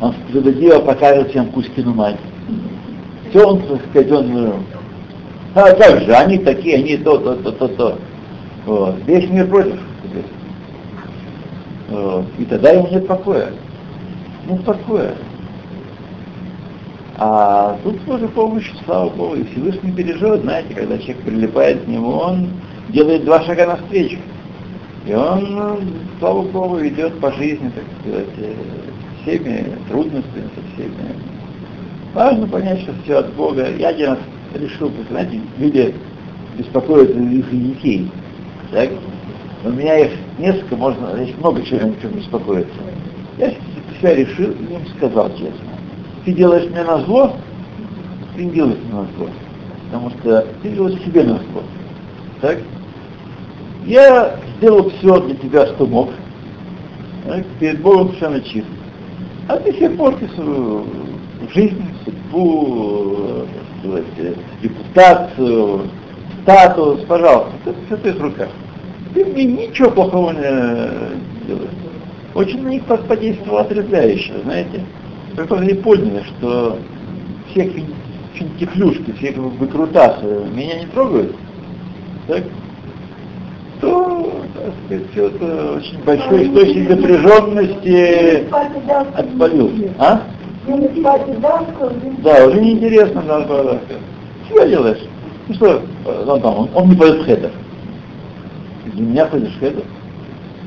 он 0.00 0.14
справедливо 0.28 0.80
покажет 0.80 1.30
всем 1.30 1.46
Кузькину 1.50 1.92
мать. 1.94 2.18
Все 3.30 3.46
он, 3.46 3.60
так 3.60 3.80
сказать, 3.90 4.10
он... 4.10 4.36
э, 4.36 4.52
А 5.54 5.72
как 5.74 6.02
же, 6.02 6.12
они 6.14 6.38
такие, 6.38 6.76
они 6.76 6.96
то, 6.96 7.18
то, 7.18 7.36
то, 7.36 7.52
то, 7.52 7.68
то. 7.68 7.98
Вот. 8.66 8.96
Весь 9.06 9.28
мир 9.28 9.46
против. 9.48 9.78
Вот. 11.88 12.24
И 12.38 12.44
тогда 12.46 12.70
ему 12.70 12.88
нет 12.88 13.06
покоя. 13.06 13.52
Нет 14.48 14.64
покоя. 14.64 15.14
А 17.16 17.78
тут 17.84 18.04
тоже 18.06 18.26
помощь, 18.28 18.72
слава 18.84 19.08
Богу, 19.10 19.36
и 19.36 19.44
Всевышний 19.44 19.92
бережет, 19.92 20.40
знаете, 20.40 20.74
когда 20.74 20.98
человек 20.98 21.18
прилипает 21.18 21.84
к 21.84 21.86
нему, 21.86 22.10
он 22.10 22.50
делает 22.88 23.24
два 23.24 23.42
шага 23.42 23.66
навстречу. 23.66 24.18
И 25.06 25.12
он, 25.12 25.54
ну, 25.54 25.78
слава 26.18 26.42
Богу, 26.42 26.86
идет 26.86 27.18
по 27.20 27.30
жизни, 27.32 27.70
так 27.74 27.84
сказать, 28.00 28.28
э, 28.38 28.54
всеми 29.22 29.76
трудностями, 29.88 30.48
со 30.54 30.74
всеми. 30.74 30.94
Важно 32.14 32.46
понять, 32.46 32.80
что 32.80 32.92
все 33.02 33.18
от 33.18 33.32
Бога. 33.34 33.68
Я 33.76 33.88
один 33.88 34.10
раз 34.10 34.18
решил, 34.54 34.90
знаете, 35.10 35.40
люди 35.58 35.94
беспокоятся 36.56 37.18
их 37.18 37.50
детей. 37.50 38.10
Так? 38.72 38.90
У 39.64 39.70
меня 39.70 39.98
их 39.98 40.12
несколько, 40.38 40.76
можно, 40.76 41.10
значит, 41.14 41.38
много 41.38 41.62
чего 41.62 41.78
о 41.78 42.00
чем 42.00 42.12
беспокоиться. 42.12 42.72
Я 43.36 43.50
себя 43.98 44.14
решил 44.14 44.52
и 44.52 44.74
им 44.74 44.86
сказал 44.96 45.30
честно. 45.30 45.68
Ты 46.24 46.32
делаешь 46.32 46.70
мне 46.70 46.82
на 46.82 47.00
зло, 47.00 47.36
ты 48.36 48.44
не 48.44 48.52
делаешь 48.52 48.78
мне 48.84 49.00
на 49.00 49.06
зло. 49.16 49.28
Потому 49.86 50.10
что 50.10 50.46
ты 50.62 50.70
делаешь 50.70 50.98
себе 51.02 51.24
на 51.24 51.34
зло. 51.34 51.62
Так? 52.40 52.58
Я 53.86 54.36
сделал 54.64 54.90
все 54.90 55.20
для 55.20 55.34
тебя, 55.36 55.66
что 55.66 55.86
мог. 55.86 56.10
Так? 57.26 57.44
Перед 57.60 57.82
Богом 57.82 58.08
совершенно 58.08 58.40
чист. 58.40 58.66
А 59.48 59.56
ты 59.58 59.74
себе 59.74 59.90
портишь 59.90 60.30
жизнь, 61.52 61.84
судьбу, 62.04 63.44
сказать, 63.80 64.04
э, 64.16 64.34
репутацию, 64.62 65.82
статус, 66.42 67.00
пожалуйста, 67.06 67.52
это 67.66 67.76
все 67.86 67.96
в 67.96 68.00
твоих 68.00 68.20
руках. 68.20 68.48
Ты 69.12 69.24
мне 69.26 69.44
ничего 69.44 69.90
плохого 69.90 70.32
не 70.32 71.46
делаешь. 71.46 71.70
Очень 72.34 72.62
на 72.62 72.68
них 72.68 72.84
подействовало 72.84 73.60
отрезвляюще, 73.60 74.32
знаете. 74.44 74.80
Как 75.36 75.52
они 75.52 75.74
поняли, 75.74 76.22
что 76.38 76.78
все 77.50 77.70
финтифлюшки, 78.34 79.12
все 79.18 79.32
выкрутасы 79.32 80.46
меня 80.54 80.80
не 80.80 80.86
трогают, 80.86 81.36
так, 82.26 82.44
так 84.64 84.72
сказать, 84.86 85.34
это 85.34 85.72
очень 85.72 86.02
большой 86.04 86.46
источник 86.46 86.88
напряженности 86.88 88.48
отпалился. 89.14 89.94
А? 89.98 90.22
Да, 92.22 92.46
уже 92.46 92.60
неинтересно, 92.60 93.22
да, 93.22 93.40
да, 93.40 93.62
да. 93.62 93.78
Чего 94.48 94.64
делаешь? 94.64 95.02
Ну 95.48 95.54
что, 95.56 95.82
ну, 96.04 96.40
там, 96.40 96.58
он, 96.58 96.70
он 96.74 96.88
не 96.88 96.96
пойдет 96.96 97.22
в 97.22 97.24
хедер. 97.26 97.50
Для 98.86 99.02
меня 99.02 99.26
ходишь 99.26 99.52
в 99.52 99.60
хедер. 99.60 99.84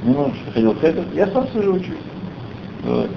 Не 0.04 0.14
нужно, 0.14 0.34
что 0.36 0.52
ходил 0.54 0.72
в 0.74 0.80
хедер. 0.80 1.04
Я 1.16 1.28
сам 1.28 1.48
тоже 1.48 1.72
учусь. 1.72 1.98
Вот. 2.84 3.10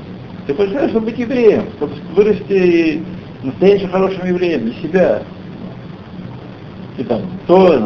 Ты 0.47 0.55
понимаешь, 0.55 0.91
чтобы 0.91 1.07
быть 1.07 1.19
евреем, 1.19 1.65
чтобы 1.77 1.93
вырасти 2.15 3.03
настоящим 3.43 3.91
хорошим 3.91 4.27
евреем 4.27 4.63
для 4.63 4.75
себя. 4.81 5.23
Ты 6.97 7.05
там 7.05 7.21
то, 7.47 7.79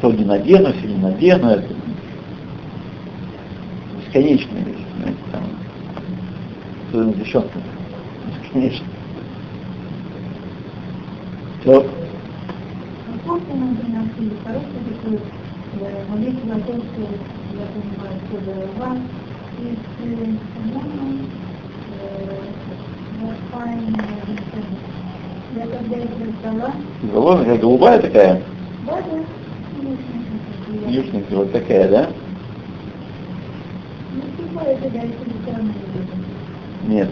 то 0.00 0.12
не 0.12 0.24
надену, 0.24 0.72
все 0.72 0.86
не 0.86 1.02
надену, 1.02 1.50
это 1.50 1.79
бесконечная 4.10 4.62
вещь, 4.64 4.86
знаете, 4.98 5.18
там, 5.30 5.42
особенно 6.88 7.12
девчонка, 7.12 7.58
бесконечно. 8.42 8.86
Все. 11.60 11.86
Молитва 16.10 16.56
о 16.56 16.60
том, 16.60 16.80
что 16.80 17.00
я 17.00 17.66
понимаю, 17.72 18.16
что 18.26 18.36
дорога, 18.44 18.88
и, 19.58 19.62
по-моему, 20.54 21.08
я 25.56 25.64
когда 25.66 25.96
их 25.96 26.10
раздала, 26.20 26.70
Головка 27.02 27.44
какая 27.44 27.58
голубая 27.58 27.98
такая, 28.00 28.34
да, 28.86 28.96
да, 28.96 29.00
южненькая 30.90 31.38
вот 31.38 31.52
такая, 31.52 31.88
да? 31.88 32.02
Ну, 34.12 34.22
типа, 34.22 34.39
это 34.39 34.39
дальше 34.39 34.39
электронные 34.39 34.39
Нет. 36.86 37.08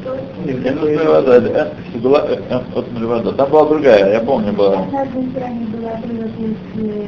Это 0.47 0.75
Мальвада, 0.75 1.33
это 1.33 1.99
была 1.99 2.21
от 2.21 2.93
Мальвада. 2.93 3.33
Там 3.33 3.51
была 3.51 3.69
другая, 3.69 4.13
я 4.13 4.21
помню 4.21 4.53
была. 4.53 4.85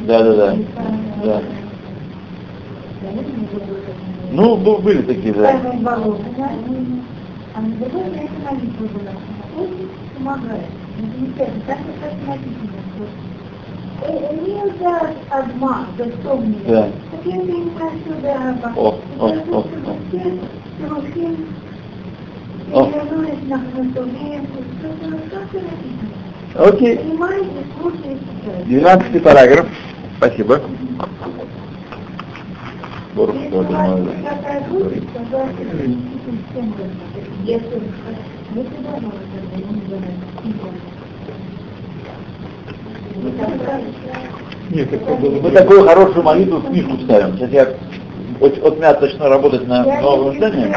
Да, 0.06 0.22
да, 0.22 0.34
да. 0.34 0.56
Да. 1.25 1.42
Ну, 4.32 4.56
были 4.56 5.02
такие, 5.02 5.34
да. 5.34 5.50
А 7.52 7.60
на 7.60 7.75
другой 7.75 8.04
стороне 8.04 8.30
молитва 8.49 8.87
была. 8.87 9.12
Очень 9.58 9.88
помогает. 10.16 10.70
Это 10.99 11.06
замечательно. 11.18 11.62
Так 11.66 11.78
как 12.00 12.12
написано, 12.28 12.70
что 14.00 14.12
э, 14.12 14.37
не 14.47 14.61
за 14.78 15.12
одна, 15.30 15.87
за 15.99 16.04
сто 16.21 16.37
мне. 16.37 16.59
Да. 16.66 16.88
Так 17.11 17.25
я 17.25 17.42
знаю, 17.42 17.92
что 18.04 18.14
дорога. 18.21 18.73
О, 18.76 18.99
о, 19.19 19.28
Это 19.28 19.50
о, 19.52 19.59
о. 22.73 22.88
Окей. 26.69 26.99
Двенадцатый 28.66 29.21
параграф. 29.21 29.66
Спасибо. 30.16 30.61
Если 33.14 33.50
Шодер, 33.50 33.54
у 33.54 33.57
вас 33.57 33.71
молодец. 33.71 34.14
какая 34.25 34.61
будет, 34.69 35.12
тогда 35.12 35.47
всем 36.50 36.75
Если 37.45 37.83
вы 38.54 38.64
всегда 38.64 38.90
можете, 39.00 39.37
не 40.45 40.54
Нет. 44.70 44.88
Мы 45.42 45.50
такую 45.50 45.84
хорошую 45.84 46.22
молитву 46.22 46.58
в 46.58 46.68
книжку 46.68 46.96
ставим. 47.04 47.36
Сейчас 47.36 47.50
я 47.50 47.62
от, 48.40 48.58
от 48.64 48.76
меня 48.76 48.98
начну 49.00 49.28
работать 49.28 49.66
на 49.66 49.84
новом 50.00 50.36
здании. 50.36 50.72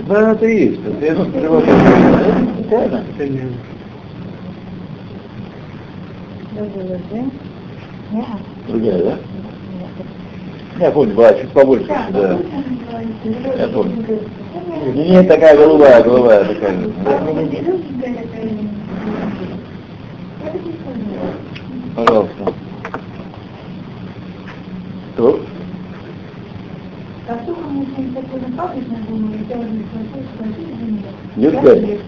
Да, 0.00 0.32
это 0.32 0.46
и 0.46 0.64
есть. 0.64 0.80
Это 0.84 1.04
я 1.06 1.14
тут 1.14 1.32
привожу. 1.32 1.66
Это 1.66 2.54
специально. 2.54 3.04
Это 3.16 3.28
не 3.28 3.42
Забыла, 6.54 6.98
да? 7.10 7.18
Нет. 8.12 8.26
Другая, 8.66 9.02
да? 9.02 9.18
Я 10.78 10.90
помню, 10.92 11.14
была 11.14 11.34
чуть 11.34 11.50
побольше. 11.50 11.86
Да, 11.88 12.06
Да. 12.10 12.38
Я 13.56 13.68
помню. 13.68 14.04
Не, 14.94 15.22
такая 15.24 15.56
голубая, 15.56 16.02
голубая 16.02 16.44
такая. 16.44 16.76
Да. 17.04 17.20
Пожалуйста. 21.96 22.52
Кто? 25.14 25.40
Юдгей. 31.36 32.00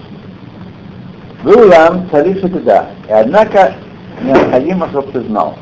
Гулам 1.43 2.09
царишь 2.11 2.41
туда. 2.41 2.91
И 3.09 3.13
однако 3.13 3.75
необходимо, 4.23 4.89
чтобы 4.91 5.11
ты 5.13 5.21
знал. 5.23 5.57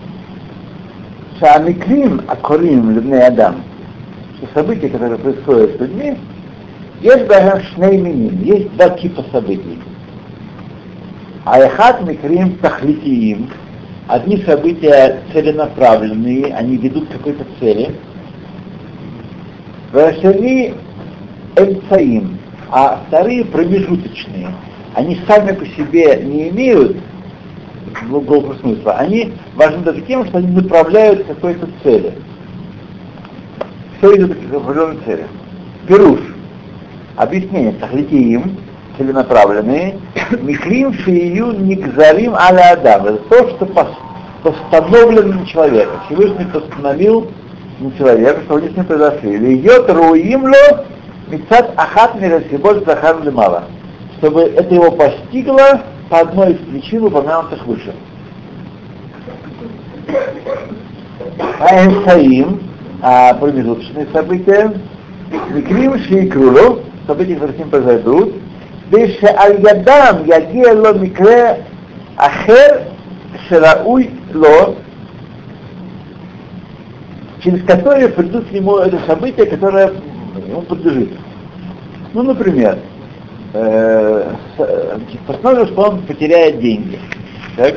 Шамикрим 1.39 2.23
Акорим 2.27 2.91
Любней 2.91 3.21
Адам, 3.21 3.63
что 4.37 4.49
события, 4.55 4.89
которые 4.89 5.19
происходят 5.19 5.77
с 5.77 5.81
людьми, 5.81 6.17
есть 7.01 7.27
даже 7.29 7.65
шнейминим, 7.75 8.43
есть 8.43 8.75
два 8.75 8.91
типа 8.91 9.25
событий. 9.31 9.79
Айхат 11.45 12.03
Микрим 12.03 12.57
Тахлитиим, 12.57 13.51
одни 14.09 14.43
события 14.43 15.21
целенаправленные, 15.33 16.53
они 16.55 16.77
ведут 16.77 17.09
к 17.09 17.13
какой-то 17.13 17.45
цели. 17.61 17.95
Вашани 19.93 20.75
Эмцаим, 21.57 22.39
а 22.71 23.01
вторые 23.07 23.45
промежуточные. 23.45 24.49
Они 24.95 25.21
сами 25.29 25.53
по 25.53 25.65
себе 25.65 26.21
не 26.25 26.49
имеют 26.49 26.97
глубокого 28.09 28.55
смысла. 28.55 28.93
Они 28.95 29.33
важны 29.55 29.83
даже 29.83 30.01
тем, 30.03 30.27
что 30.27 30.39
они 30.39 30.49
направляют 30.49 31.25
к 31.25 31.29
какой-то 31.29 31.69
цели. 31.83 32.13
Все 33.99 34.17
идет 34.17 34.37
к 34.37 34.55
определенной 34.55 34.99
цели. 35.05 35.27
Пируш. 35.87 36.21
Объяснение. 37.17 37.73
Тахлитиим, 37.73 38.59
целенаправленные. 38.97 39.99
Михлим 40.41 40.93
фию 40.93 41.53
никзарим 41.59 42.35
аля 42.35 42.73
адам. 42.73 43.07
Это 43.07 43.19
то, 43.29 43.49
что 43.51 43.65
пос- 43.67 43.97
постановлено 44.43 45.41
на 45.41 45.47
человека. 45.47 46.01
Всевышний 46.07 46.45
постановил 46.47 47.29
на 47.81 47.93
человека, 47.93 48.41
что 48.45 48.57
они 48.57 48.69
с 48.69 48.77
ним 48.77 48.85
произошли. 48.85 49.37
Льет 49.37 49.91
руимло 49.91 50.85
мецат 51.29 51.73
ахат 51.77 52.21
мирасиболь 52.21 52.85
захар 52.85 53.23
лимала. 53.23 53.65
Чтобы 54.19 54.43
это 54.43 54.75
его 54.75 54.91
постигло 54.93 55.83
по 56.09 56.21
одной 56.21 56.53
из 56.53 56.59
причин, 56.59 57.05
упомянутых 57.05 57.67
выше. 57.67 57.95
А 61.61 61.85
Энсаим, 61.85 62.61
а 63.03 63.35
промежуточные 63.35 64.07
события, 64.13 64.73
Микрим 65.51 65.99
Шейкрулу, 65.99 66.81
события, 67.07 67.35
которые 67.35 67.57
с 67.57 67.59
ним 67.59 67.71
произойдут, 67.71 68.35
Бейше 68.91 69.27
Аль-Ядам 69.27 70.25
Ягия 70.25 70.75
Ло 70.75 70.95
Микре 70.95 71.65
Ахер 72.17 72.85
Шерауй 73.49 74.11
Ло, 74.33 74.77
через 77.43 77.63
которые 77.65 78.09
придут 78.09 78.49
к 78.49 78.53
нему 78.53 78.77
это 78.79 78.99
событие, 79.07 79.47
которое 79.47 79.93
ему 80.47 80.63
подлежит. 80.63 81.11
Ну, 82.15 82.23
например, 82.23 82.79
э, 83.53 84.35
э, 84.59 84.99
посмотрим, 85.27 85.67
что 85.69 85.83
он 85.83 86.03
потеряет 86.03 86.61
деньги. 86.61 86.99
Так? 87.57 87.77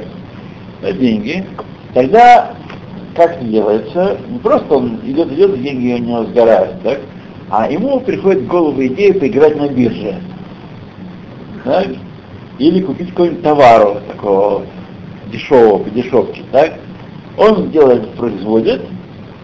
Деньги. 0.81 1.45
Тогда 1.93 2.55
как 3.15 3.45
делается? 3.47 4.17
Не 4.29 4.39
просто 4.39 4.73
он 4.73 4.99
идет, 5.03 5.31
идет, 5.31 5.61
деньги 5.61 5.93
у 5.93 5.97
него 5.97 6.23
сгорают, 6.25 6.81
так? 6.83 6.99
А 7.49 7.69
ему 7.69 7.99
приходит 7.99 8.43
в 8.43 8.47
голову 8.47 8.85
идея 8.85 9.13
поиграть 9.13 9.57
на 9.57 9.67
бирже. 9.67 10.21
Так? 11.63 11.87
Или 12.59 12.81
купить 12.81 13.09
какой-нибудь 13.09 13.43
товару 13.43 13.97
такого 14.07 14.65
дешевого, 15.31 15.83
по 15.83 15.89
дешевке, 15.89 16.43
так? 16.51 16.75
Он 17.37 17.71
делает, 17.71 18.09
производит, 18.11 18.81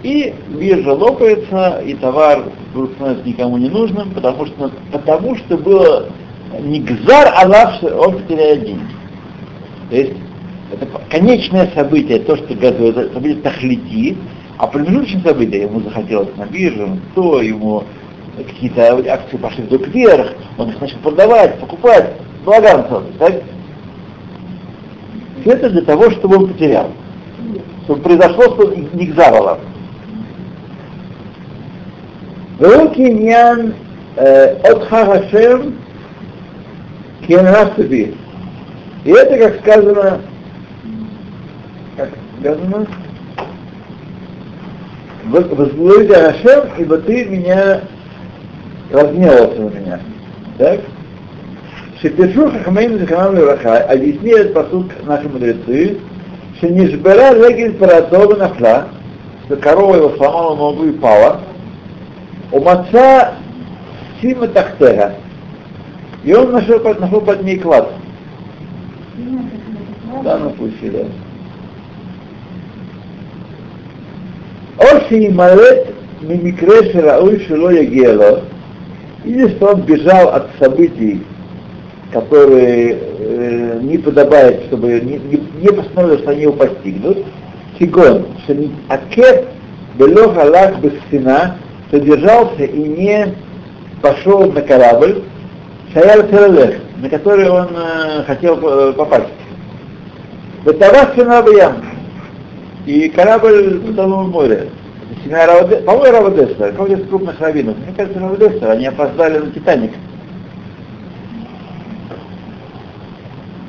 и 0.03 0.33
биржа 0.49 0.93
лопается, 0.93 1.81
и 1.85 1.93
товар 1.95 2.45
вдруг 2.77 2.91
становится 2.93 3.27
никому 3.27 3.57
не 3.57 3.69
нужным, 3.69 4.11
потому 4.11 4.45
что, 4.45 4.71
потому 4.91 5.35
что 5.35 5.57
было 5.57 6.09
не 6.61 6.79
гзар, 6.79 7.33
а 7.35 7.47
лав, 7.47 7.83
он 7.83 8.19
потеряет 8.19 8.63
деньги. 8.63 8.87
То 9.89 9.95
есть 9.95 10.13
это 10.71 10.87
конечное 11.09 11.69
событие, 11.73 12.19
то, 12.19 12.35
что 12.37 12.53
готовит, 12.53 12.97
это 12.97 13.13
событие 13.13 13.41
тахлити, 13.41 14.17
а 14.57 14.67
промежуточное 14.67 15.23
событие, 15.23 15.61
ему 15.63 15.81
захотелось 15.81 16.29
на 16.37 16.45
бирже, 16.45 16.99
то 17.15 17.41
ему 17.41 17.83
какие-то 18.37 19.03
акции 19.11 19.37
пошли 19.37 19.63
вдруг 19.63 19.87
вверх, 19.87 20.33
он 20.57 20.69
их 20.69 20.79
начал 20.79 20.97
продавать, 20.99 21.59
покупать, 21.59 22.13
целый, 22.45 23.11
так? 23.19 23.41
Все 25.41 25.51
это 25.51 25.69
для 25.69 25.81
того, 25.81 26.09
чтобы 26.11 26.37
он 26.37 26.47
потерял. 26.47 26.91
Чтобы 27.85 28.01
произошло, 28.01 28.43
что 28.43 28.75
не 28.93 29.07
гзарало. 29.07 29.59
Великий 32.59 33.11
от 34.17 34.87
Хашем 34.87 35.75
Кенрасуби. 37.27 38.15
И 39.05 39.11
это, 39.11 39.37
как 39.37 39.59
сказано, 39.59 40.21
как 41.95 42.09
сказано, 42.39 42.87
возглавите 45.25 46.15
Хашем, 46.15 46.69
ибо 46.77 46.97
ты 46.97 47.25
меня 47.25 47.81
разгневался 48.91 49.61
на 49.61 49.69
меня. 49.69 49.99
Так? 50.57 50.79
Шепишу 52.01 52.49
Хахмейн 52.51 52.99
Заханам 52.99 53.35
Леваха, 53.35 53.79
объясни 53.83 54.31
этот 54.31 54.53
посуд 54.53 54.91
наши 55.05 55.29
мудрецы, 55.29 55.97
что 56.57 56.69
не 56.69 56.87
жбера 56.87 57.33
легель 57.33 57.73
паратова 57.73 58.35
нахла, 58.35 58.87
что 59.45 59.57
корова 59.57 59.95
его 59.95 60.15
сломала 60.15 60.55
ногу 60.55 60.85
и 60.85 60.91
пала, 60.91 61.41
у 62.51 62.59
маца 62.59 63.35
сима 64.21 64.47
тахтега, 64.47 65.15
и 66.23 66.33
он 66.33 66.51
нашел, 66.51 66.79
нашел 66.99 67.21
под 67.21 67.43
ней 67.43 67.57
клад. 67.57 67.91
Да, 70.23 70.37
ну 70.37 70.49
пусть 70.51 70.81
и 70.81 70.89
да. 70.89 71.05
Оши 74.79 75.31
Малет 75.31 75.93
Мимикре 76.21 76.91
Шарауй 76.91 77.39
Шило 77.47 77.69
Ягело, 77.69 78.43
или 79.23 79.47
что 79.49 79.73
он 79.73 79.81
бежал 79.81 80.29
от 80.29 80.47
событий, 80.59 81.23
которые 82.11 82.97
э, 83.19 83.79
не 83.81 83.97
подобает, 83.97 84.63
чтобы 84.65 84.99
не, 85.01 85.17
не, 85.19 85.37
не 85.61 85.67
что 85.67 86.29
они 86.29 86.43
его 86.43 86.53
постигнут. 86.53 87.25
Кигон, 87.77 88.25
что 88.43 88.55
не 88.55 88.71
акет 88.89 89.47
бело 89.97 90.31
галах 90.31 90.79
без 90.79 90.93
содержался 91.91 92.63
и 92.63 92.79
не 92.79 93.35
пошел 94.01 94.51
на 94.51 94.61
корабль 94.61 95.23
Шаяр 95.93 96.27
Терелех, 96.27 96.79
на 96.97 97.09
который 97.09 97.49
он 97.49 97.69
э, 97.75 98.23
хотел 98.25 98.59
э, 98.61 98.93
попасть. 98.93 99.29
Ватавасина 100.63 101.39
Абьям. 101.39 101.85
И 102.85 103.09
корабль 103.09 103.81
утонул 103.89 104.25
в 104.25 104.29
море. 104.29 104.69
По-моему, 105.25 106.17
Раводеста, 106.17 106.71
какой-то 106.71 107.01
из 107.01 107.07
крупных 107.07 107.39
раввинов. 107.39 107.77
Мне 107.77 107.93
кажется, 107.95 108.19
Раводеста, 108.19 108.71
они 108.71 108.85
опоздали 108.87 109.39
на 109.39 109.51
Титаник. 109.51 109.91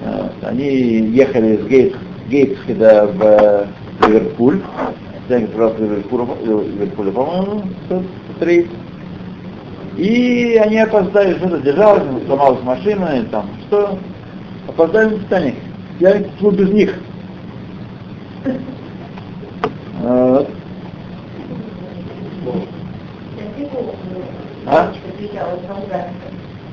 Э, 0.04 0.28
они 0.42 0.66
ехали 0.66 1.56
из 1.56 1.66
Гейтс, 1.66 1.96
Гейтсхеда 2.28 3.06
в 3.06 3.22
э, 3.22 3.66
Ливерпуль, 4.06 4.60
я 5.28 5.38
отправился 5.38 5.78
в 5.78 5.82
Ливерпуль, 5.82 6.26
Ливерпуль, 6.42 7.12
по-моему, 7.12 7.62
рейс. 8.40 8.66
И 9.96 10.58
они 10.62 10.78
опоздали, 10.78 11.36
что-то 11.36 11.58
держалось, 11.58 12.02
сломалась 12.26 12.62
машина, 12.62 13.18
и 13.18 13.22
там 13.24 13.46
что, 13.66 13.98
опоздали 14.68 15.16
на 15.16 15.18
Титаник. 15.18 15.56
Я 16.00 16.24
шел 16.40 16.50
без 16.52 16.70
них. 16.70 16.94
А? 20.02 20.46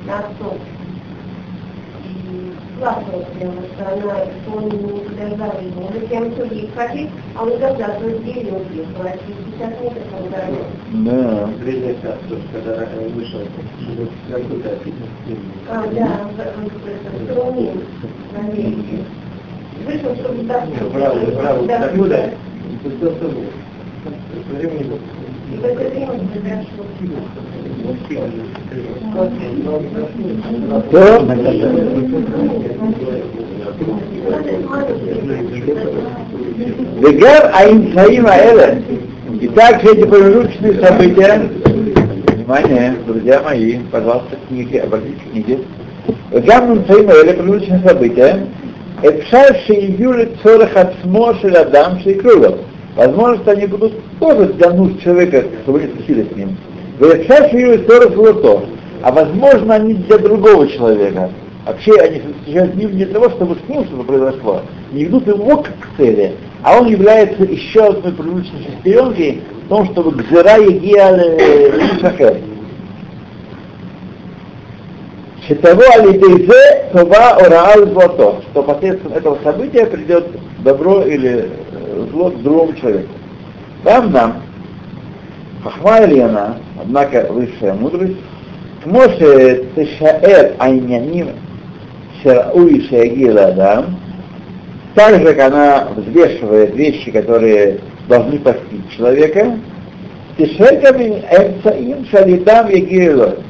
на 0.06 0.22
стол. 0.34 0.58
И 2.04 2.54
плакала 2.78 3.24
прямо, 3.38 3.62
что 3.74 3.92
она, 3.92 4.24
что 4.42 4.56
он 4.56 4.68
не 4.68 5.05
его. 5.44 5.86
Он 5.86 6.06
прямо 6.08 6.30
тоже 6.30 6.54
ей 6.54 6.70
хотел, 6.74 7.08
а 7.36 7.42
он 7.44 7.50
тогда 7.60 7.88
то 7.88 8.10
деревья 8.10 8.52
уехал, 8.52 9.02
а 9.04 9.12
через 9.12 9.36
50 9.58 9.82
метров 9.82 10.02
он 10.18 10.30
дорог. 10.30 10.66
Да. 11.04 11.50
когда 12.52 12.86
вышел, 13.14 13.40
какой-то 14.30 14.78
А, 15.68 15.86
да, 15.92 16.28
в 16.32 17.34
Соломин, 17.34 17.82
на 18.32 18.42
месте. 18.52 19.04
Вышел, 19.84 20.14
чтобы 20.16 20.42
вдохнуть. 20.42 20.92
Браво, 20.92 21.18
браво, 21.18 21.62
Вдохнуть. 21.62 21.90
откуда? 21.90 22.30
Кто 22.96 23.10
с 23.10 23.14
было. 23.14 23.44
В 24.04 24.50
это 24.50 24.56
время 24.56 24.92
он 24.94 24.98
произошло. 24.98 25.25
Вегар 36.98 37.50
Аинсаим 37.54 38.26
Аэля. 38.26 38.82
И 39.40 39.48
также 39.48 39.92
эти 39.92 40.04
промежуточные 40.04 40.80
события, 40.80 41.48
внимание, 42.34 42.96
друзья 43.06 43.42
мои, 43.42 43.78
пожалуйста, 43.92 44.36
книги, 44.48 44.78
обратите 44.78 45.20
к 45.20 45.30
книге. 45.30 45.58
Вегар 46.32 46.62
Аинсаим 46.64 47.10
Аэля, 47.10 47.34
промежуточные 47.34 47.80
события, 47.86 48.46
Эпшар 49.02 49.56
Шиюли 49.66 50.36
Цорах 50.42 50.74
Ацмо 50.74 51.34
Шелядам 51.40 52.00
Шейкрулов. 52.00 52.56
Возможно, 52.96 53.36
что 53.42 53.50
они 53.52 53.66
будут 53.66 53.92
тоже 54.18 54.46
для 54.54 54.70
нужд 54.70 55.00
человека, 55.02 55.44
чтобы 55.62 55.82
не 55.82 55.88
случилось 55.88 56.32
с 56.32 56.36
ним. 56.36 56.56
Эпшар 56.98 57.50
Шиюли 57.50 57.84
Цорах 57.86 58.16
Лото. 58.16 58.64
А 59.02 59.12
возможно, 59.12 59.74
они 59.74 59.94
для 59.94 60.18
другого 60.18 60.66
человека. 60.66 61.30
Вообще 61.66 61.92
они 62.00 62.20
встречают 62.20 62.72
с 62.72 62.76
ним 62.76 62.96
не 62.96 63.04
для 63.04 63.14
того, 63.14 63.28
чтобы 63.30 63.56
с 63.56 63.68
ним 63.68 63.84
что-то 63.84 64.04
произошло, 64.04 64.62
не 64.92 65.04
ведут 65.04 65.26
его 65.26 65.56
к 65.56 65.68
цели, 65.96 66.32
а 66.62 66.78
он 66.78 66.86
является 66.86 67.42
еще 67.42 67.86
одной 67.86 68.12
промежуточной 68.12 68.66
шестеренкой 68.66 69.42
в 69.64 69.68
том, 69.68 69.86
чтобы 69.86 70.12
гзера 70.12 70.58
егия 70.58 71.98
шахер. 72.00 72.36
Шитаво 75.46 75.84
алидейзе 75.94 76.90
това 76.92 77.36
ораал 77.36 77.86
злото, 77.86 78.42
что 78.50 78.62
посредством 78.62 79.12
этого 79.12 79.38
события 79.44 79.86
придет 79.86 80.26
добро 80.58 81.02
или 81.02 81.48
э, 81.72 82.06
зло 82.10 82.30
к 82.30 82.42
другому 82.42 82.74
человеку. 82.74 83.12
Там 83.84 84.10
нам, 84.10 84.42
хахма 85.62 86.04
или 86.04 86.20
она, 86.20 86.56
однако 86.80 87.26
высшая 87.30 87.74
мудрость, 87.74 88.16
Моше 88.86 89.64
тешаэр 89.74 90.54
айняним 90.58 91.30
шарауи 92.22 92.86
шагила 92.88 93.46
адам, 93.46 93.98
так 94.94 95.20
же, 95.20 95.34
как 95.34 95.52
она 95.52 95.88
взвешивает 95.96 96.74
вещи, 96.76 97.10
которые 97.10 97.80
должны 98.08 98.38
постичь 98.38 98.96
человека, 98.96 99.58
тешаэр 100.38 100.96
им 101.00 102.06
шалидам 102.06 102.68
егилот, 102.68 103.40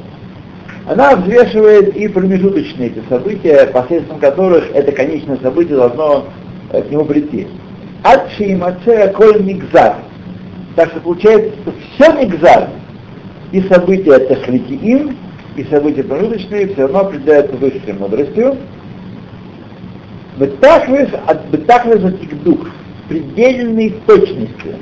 она 0.87 1.17
взвешивает 1.17 1.97
и 1.97 2.07
промежуточные 2.07 2.87
эти 2.87 3.01
события, 3.09 3.67
посредством 3.67 4.19
которых 4.19 4.73
это 4.73 4.93
конечное 4.93 5.37
событие 5.37 5.75
должно 5.75 6.27
э, 6.71 6.81
к 6.81 6.89
нему 6.89 7.03
прийти. 7.03 7.45
Адши 8.03 8.45
и 8.45 8.55
мацея 8.55 9.09
коль 9.09 9.43
мигзар. 9.43 9.97
Так 10.77 10.91
что 10.91 11.01
получается, 11.01 11.51
что 11.61 11.73
все 11.73 12.13
мигзар, 12.13 12.69
и 13.51 13.61
события 13.63 14.17
тахлитиим, 14.17 15.17
и 15.57 15.63
события 15.65 16.03
промежуточные 16.03 16.67
все 16.67 16.83
равно 16.83 16.99
определяются 16.99 17.57
высшей 17.57 17.93
мудростью. 17.99 18.55
Бетахлес 20.37 21.09
от 21.25 21.47
бетахлес 21.47 21.99
дух 22.45 22.65
предельной 23.09 23.89
точности. 24.05 24.75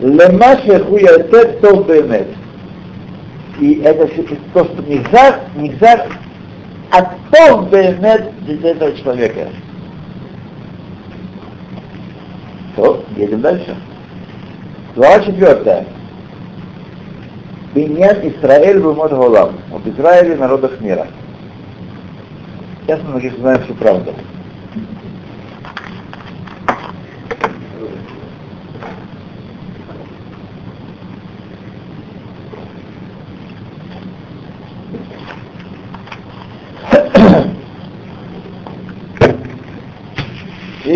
Лемаше 0.00 0.82
хуятет 0.84 1.60
то 1.60 1.80
бемет. 1.82 2.26
И 3.58 3.80
это 3.82 4.06
то, 4.54 4.64
что 4.64 4.82
нигзар 4.82 6.06
от 6.90 7.08
то 7.30 7.62
бемет 7.62 8.32
для 8.44 8.70
этого 8.70 8.96
человека. 8.96 9.48
То, 12.76 13.04
едем 13.16 13.40
дальше. 13.40 13.76
Глава 14.94 15.20
четвертая. 15.24 15.86
Биньян 17.74 18.16
Исраэль 18.28 18.80
Бумот 18.80 19.10
Голам. 19.10 19.56
Об 19.72 19.86
Израиле 19.88 20.36
народах 20.36 20.80
мира. 20.80 21.08
Сейчас 22.82 23.00
мы 23.02 23.14
наконец 23.14 23.34
знаем 23.36 23.62
всю 23.64 23.74
правду. 23.74 24.14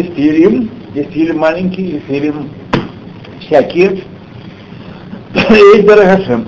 Есть 0.01 0.13
фильм, 0.15 0.69
есть 0.93 1.11
фильм 1.11 1.37
маленький, 1.39 1.83
есть 1.83 2.05
фильм 2.05 2.49
всякие. 3.39 4.03
Есть 5.33 5.85
Дарагашем. 5.85 6.47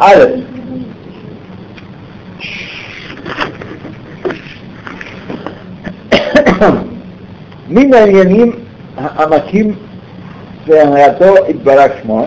Алеф. 0.00 0.44
מן 7.70 7.94
העניינים 7.94 8.52
העמקים 8.96 9.74
והנהגתו 10.66 11.46
התברך 11.48 11.92
שמו, 12.02 12.26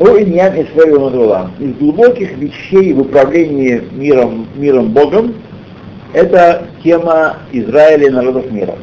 Оиньян 0.00 0.54
из 0.56 0.66
Фейвенадула, 0.68 1.50
из 1.60 1.74
глубоких 1.74 2.36
вещей 2.36 2.92
в 2.92 3.00
управлении 3.00 3.80
миром, 3.92 4.48
миром 4.56 4.88
Богом, 4.88 5.34
это 6.12 6.66
тема 6.82 7.36
Израиля 7.52 8.08
и 8.08 8.10
народов 8.10 8.50
мира. 8.50 8.74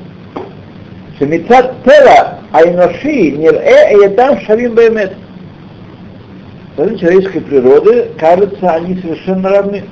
Шамицат 1.19 1.83
Тела 1.83 2.39
Айноши 2.53 3.31
Нирэ 3.31 3.93
Эйдам 3.93 4.39
Шавим 4.41 4.73
Баймет. 4.73 5.13
Плоды 6.77 6.97
человеческой 6.97 7.41
природы, 7.41 8.11
кажется, 8.17 8.69
они 8.69 8.95
совершенно 9.01 9.49
равны. 9.49 9.83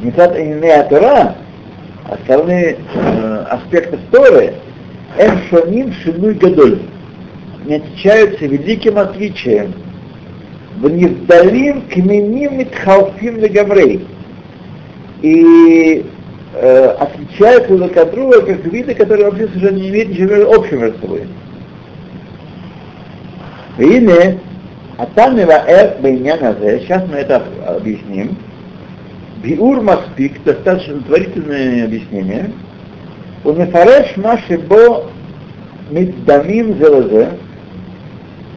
Мецат 0.00 0.36
Эйнея 0.36 0.84
Тора, 0.84 1.34
а 2.08 2.16
стороны 2.24 2.76
э, 2.94 3.44
аспекта 3.50 3.98
Торы, 4.12 4.54
Эм 5.18 5.40
Шоним 5.50 5.92
Шинуй 5.92 6.34
Гадоль 6.34 6.78
не 7.64 7.76
отличаются 7.76 8.46
великим 8.46 8.98
отличием. 8.98 9.74
В 10.76 10.88
Невдалим 10.88 11.82
кменим 11.82 12.58
митхалфим 12.58 13.38
легамрей. 13.38 14.06
И 15.22 16.06
э, 16.54 16.84
отличаются 17.00 17.76
друг 17.76 17.96
от 17.96 18.10
друга 18.12 18.42
как 18.42 18.64
виды, 18.64 18.94
которые 18.94 19.26
вообще 19.26 19.48
совершенно 19.48 19.76
не 19.76 19.88
имеют 19.88 20.10
ничего 20.10 20.54
общего 20.54 20.78
между 20.78 21.00
собой. 21.00 21.22
Вины, 23.76 24.38
а 24.96 25.06
там 25.06 25.36
сейчас 25.36 27.04
мы 27.08 27.16
это 27.16 27.42
объясним. 27.66 28.36
Биур 29.42 29.80
Маспик, 29.80 30.42
достаточно 30.42 31.00
творительное 31.02 31.84
объяснение. 31.84 32.50
У 33.44 33.52
Нефареш 33.52 34.16
Машибо 34.16 35.06
Миддамим 35.90 36.76
зелозе 36.78 37.30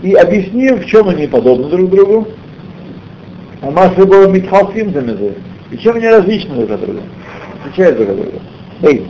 и 0.01 0.13
объясним, 0.13 0.79
в 0.79 0.85
чем 0.85 1.09
они 1.09 1.27
подобны 1.27 1.69
друг 1.69 1.89
другу, 1.89 2.27
а 3.61 3.71
бо 3.71 4.27
митхалфим 4.27 4.91
замезе, 4.91 5.35
и 5.69 5.77
чем 5.77 5.97
они 5.97 6.07
различны 6.07 6.55
друг 6.55 6.71
от 6.71 6.81
друга, 6.81 7.01
отличают 7.63 7.97
друг 7.97 8.09
от 8.09 8.15
друга. 8.15 8.39
Эй, 8.83 9.07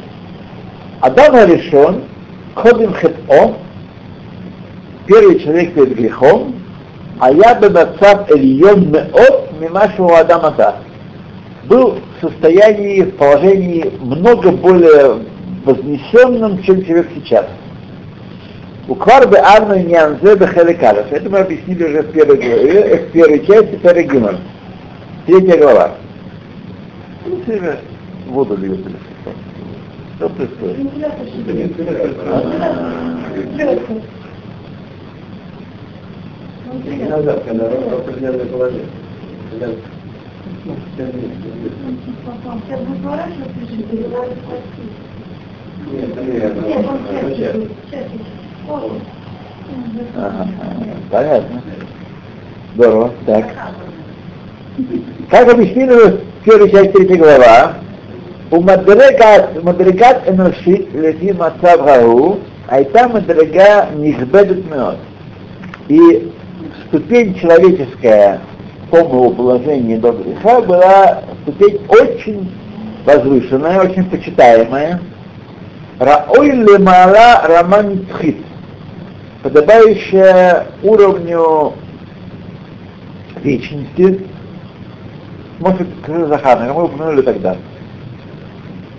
Адам 1.00 1.36
решен, 1.48 2.04
ходим 2.56 2.94
хет 2.94 3.16
первый 5.08 5.40
человек 5.40 5.74
перед 5.74 5.96
грехом, 5.96 6.56
А 7.20 7.32
я 7.32 7.54
бы 7.54 7.70
нацав 7.70 8.32
Ильон 8.32 8.90
Меот 8.92 9.52
Мимашу 9.60 10.08
Адамата. 10.08 10.78
Был 11.66 12.00
в 12.18 12.26
состоянии, 12.26 13.04
в 13.04 13.16
положении 13.16 13.94
много 14.02 14.50
более 14.52 15.20
вознесенным, 15.64 16.64
чем 16.64 16.84
человек 16.84 17.10
сейчас. 17.14 17.46
У 18.92 18.96
Кварбы 18.96 19.38
Анну 19.38 19.76
и 19.76 19.84
Нянзе 19.84 20.36
Бехаликалев. 20.36 21.14
Это 21.14 21.30
мы 21.30 21.38
объяснили 21.40 21.82
уже 21.86 22.02
в 22.02 22.12
первой, 22.12 22.36
главе, 22.36 22.98
в 22.98 23.12
первой 23.14 23.46
части 23.46 23.78
Перегимон. 23.78 24.40
Третья 25.26 25.58
глава. 25.60 25.96
Все 27.24 27.54
время 27.54 27.80
воду 28.28 28.58
льют 28.58 28.86
или 28.86 28.98
что? 30.18 30.28
Происходит? 30.28 30.78
Назад, 37.10 37.44
когда 37.46 37.68
определенное 37.68 38.46
положение. 38.46 38.88
Нет, 39.58 39.78
Нет, 45.88 46.16
нет, 47.38 48.12
Ага, 50.16 50.48
понятно. 51.10 51.62
Здорово. 52.76 53.12
Так. 53.26 53.46
Как 55.30 55.52
объяснили 55.52 55.94
в 55.94 56.44
первой 56.44 56.70
части 56.70 56.92
третьей 56.92 57.18
глава, 57.18 57.74
у 58.52 58.62
Мадрегат, 58.62 59.64
Мадрегат 59.64 60.30
Эношит, 60.30 60.94
Лефи 60.94 61.34
Мацав 61.34 61.84
Гау, 61.86 62.40
Айта 62.68 63.08
Мадрега 63.08 63.90
Нихбедет 63.96 64.70
Меот. 64.70 64.98
И 65.88 66.32
ступень 66.88 67.36
человеческая 67.36 68.42
полного 68.90 69.34
положения 69.34 69.98
до 69.98 70.12
греха 70.12 70.62
была 70.62 71.24
ступень 71.44 71.80
очень 71.88 72.52
возвышенная, 73.06 73.82
очень 73.82 74.06
почитаемая. 74.06 75.00
Раой 76.00 76.52
лемала 76.52 77.42
раман 77.44 78.06
тхит, 78.06 78.38
подобающая 79.44 80.68
уровню 80.84 81.74
вечности, 83.44 84.26
может, 85.60 85.88
Захарна, 86.08 86.68
как 86.68 86.76
мы 86.76 86.86
упомянули 86.86 87.22
тогда. 87.22 87.58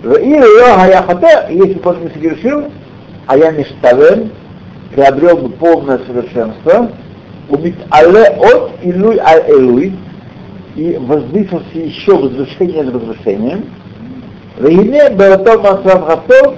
Если 0.03 1.73
бы 1.79 1.89
он 1.89 2.01
не 2.01 2.09
согрешил, 2.09 2.71
а 3.27 3.37
я 3.37 3.51
не 3.51 3.59
миштавен, 3.59 4.31
приобрел 4.93 5.37
бы 5.37 5.49
полное 5.49 5.99
совершенство, 5.99 6.91
убит 7.49 7.75
але 7.89 8.27
от 8.27 8.71
илуй 8.83 9.17
аль 9.19 9.43
элуй, 9.47 9.93
и 10.75 10.97
возвысился 10.99 11.63
еще 11.73 12.17
возвышение 12.17 12.83
над 12.83 12.95
возвышением, 12.95 13.65
Вегине 14.57 15.09
Бератом 15.11 15.65
Асрам 15.65 16.05
Хатов, 16.05 16.55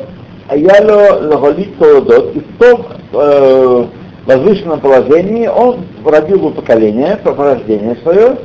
היה 0.48 0.80
לו 0.80 1.20
להוליד 1.20 1.68
תולדות, 1.78 2.36
и 2.36 2.40
в 2.40 2.58
том 2.58 2.86
э, 3.12 3.86
возвышенном 4.26 4.80
положении 4.80 5.46
он 5.46 5.84
родил 6.04 6.38
бы 6.38 6.50
поколение, 6.50 7.16
по 7.16 7.32
порождение 7.32 7.96
свое, 8.02 8.36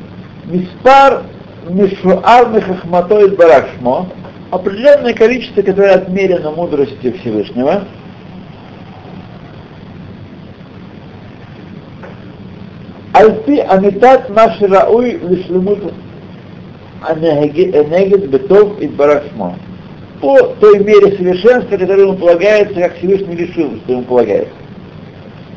миспар 0.45 1.23
мишуар 1.69 2.49
мехахматой 2.49 3.35
барашмо, 3.35 4.07
определенное 4.51 5.13
количество, 5.13 5.61
которое 5.61 5.95
отмерено 5.95 6.51
мудростью 6.51 7.13
Всевышнего, 7.19 7.83
Альпи 13.13 13.59
амитат 13.59 14.29
наши 14.29 14.67
рауй 14.67 15.11
лишлемут 15.11 15.93
анегет 17.01 18.29
бетов 18.29 18.77
и 18.79 18.87
барашмо. 18.87 19.55
По 20.20 20.38
той 20.60 20.80
мере 20.80 21.16
совершенства, 21.16 21.76
которое 21.76 22.02
ему 22.02 22.16
полагается, 22.16 22.74
как 22.74 22.96
Всевышний 22.98 23.36
решил, 23.36 23.70
что 23.84 23.92
ему 23.92 24.02
полагается. 24.02 24.52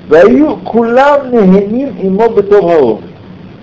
Даю 0.10 0.58
кулам 0.58 1.32
нехеним 1.32 1.98
и 1.98 2.10
бетов 2.10 3.02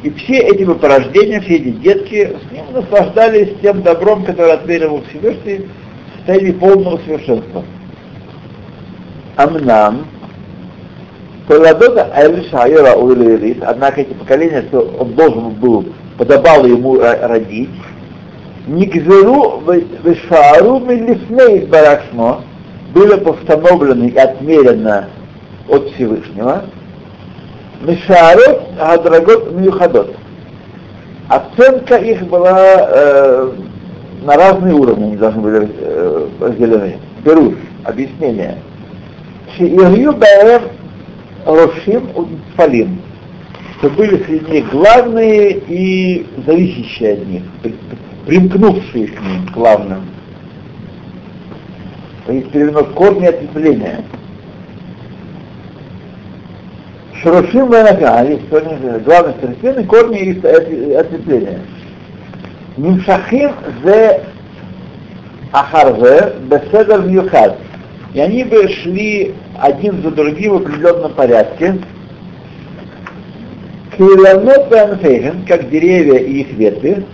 И 0.03 0.11
все 0.11 0.39
эти 0.39 0.65
порождения, 0.65 1.41
все 1.41 1.57
эти 1.57 1.71
детки 1.71 2.37
с 2.49 2.53
ним 2.53 2.65
наслаждались 2.73 3.57
тем 3.63 3.83
добром, 3.83 4.25
которое 4.25 4.55
отверил 4.55 5.03
Всевышний 5.09 5.67
в 5.67 6.17
состоянии 6.17 6.53
полного 6.53 6.99
совершенства. 6.99 7.65
Амнам, 9.37 10.07
Толадота 11.49 12.11
Айлиша 12.15 12.63
Айора 12.63 12.95
Уилерит, 12.95 13.63
однако 13.63 14.03
эти 14.03 14.13
поколения, 14.13 14.65
что 14.69 14.81
он 14.99 15.15
должен 15.15 15.51
был, 15.51 15.85
подобало 16.17 16.67
ему 16.67 17.01
родить, 17.01 17.71
Нигзеру 18.71 19.63
Вешару 20.05 20.79
Милифней 20.79 21.67
Барашмо 21.67 22.45
были 22.95 23.17
постановлены 23.17 24.11
и 24.11 24.17
отмерено 24.17 25.09
от 25.69 25.89
Всевышнего, 25.91 26.63
Мишарот 27.81 28.63
Адрагот 28.79 29.51
Мюхадот. 29.51 30.15
Оценка 31.29 31.97
их 31.97 32.23
была 32.29 32.61
э, 32.61 33.53
на 34.23 34.35
разные 34.37 34.75
уровни, 34.75 35.05
они 35.05 35.17
должны 35.17 35.43
были 35.43 35.69
э, 35.77 36.29
разделены. 36.41 36.97
Беруш, 37.25 37.55
объяснение. 37.83 38.59
Шиирью 39.57 40.13
Баэм 40.13 40.63
Рошим 41.45 42.09
Фалим, 42.55 43.03
что 43.79 43.91
были 43.91 44.23
среди 44.23 44.49
них 44.49 44.71
главные 44.71 45.61
и 45.67 46.25
зависящие 46.47 47.15
от 47.15 47.27
них, 47.27 47.43
примкнувшие 48.31 49.09
к 49.09 49.21
ним 49.21 49.47
главным. 49.53 50.03
То 52.27 52.33
есть 52.33 52.49
переведено 52.53 52.85
корни 52.85 53.27
ответвления. 53.27 54.05
Шурушим 57.21 57.67
Ванака, 57.67 58.25
есть 58.31 58.49
главные 58.49 59.35
второстепенные 59.35 59.85
корни 59.85 60.21
и 60.21 60.93
ответвления. 60.93 61.59
Нимшахим 62.77 63.51
зе 63.83 64.21
Ахарзе 65.51 66.35
Беседер 66.43 67.03
Мюхад. 67.03 67.59
И 68.15 68.21
они 68.21 68.45
бы 68.45 68.69
шли 68.69 69.35
один 69.59 70.03
за 70.03 70.13
другим 70.13 70.53
в 70.53 70.57
определенном 70.63 71.13
порядке. 71.15 71.79
Киланот 73.99 74.69
как 75.49 75.69
деревья 75.69 76.19
и 76.19 76.43
их 76.43 76.53
ветви, 76.53 77.05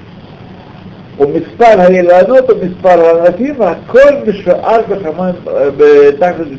Миспар 1.25 1.79
Галиланот, 1.79 2.51
у 2.51 2.55
Миспар 2.57 2.99
Ганафима, 2.99 3.79
коль 3.91 4.27
Мишаар 4.27 4.85
Бахаман 4.87 5.37
также 6.19 6.59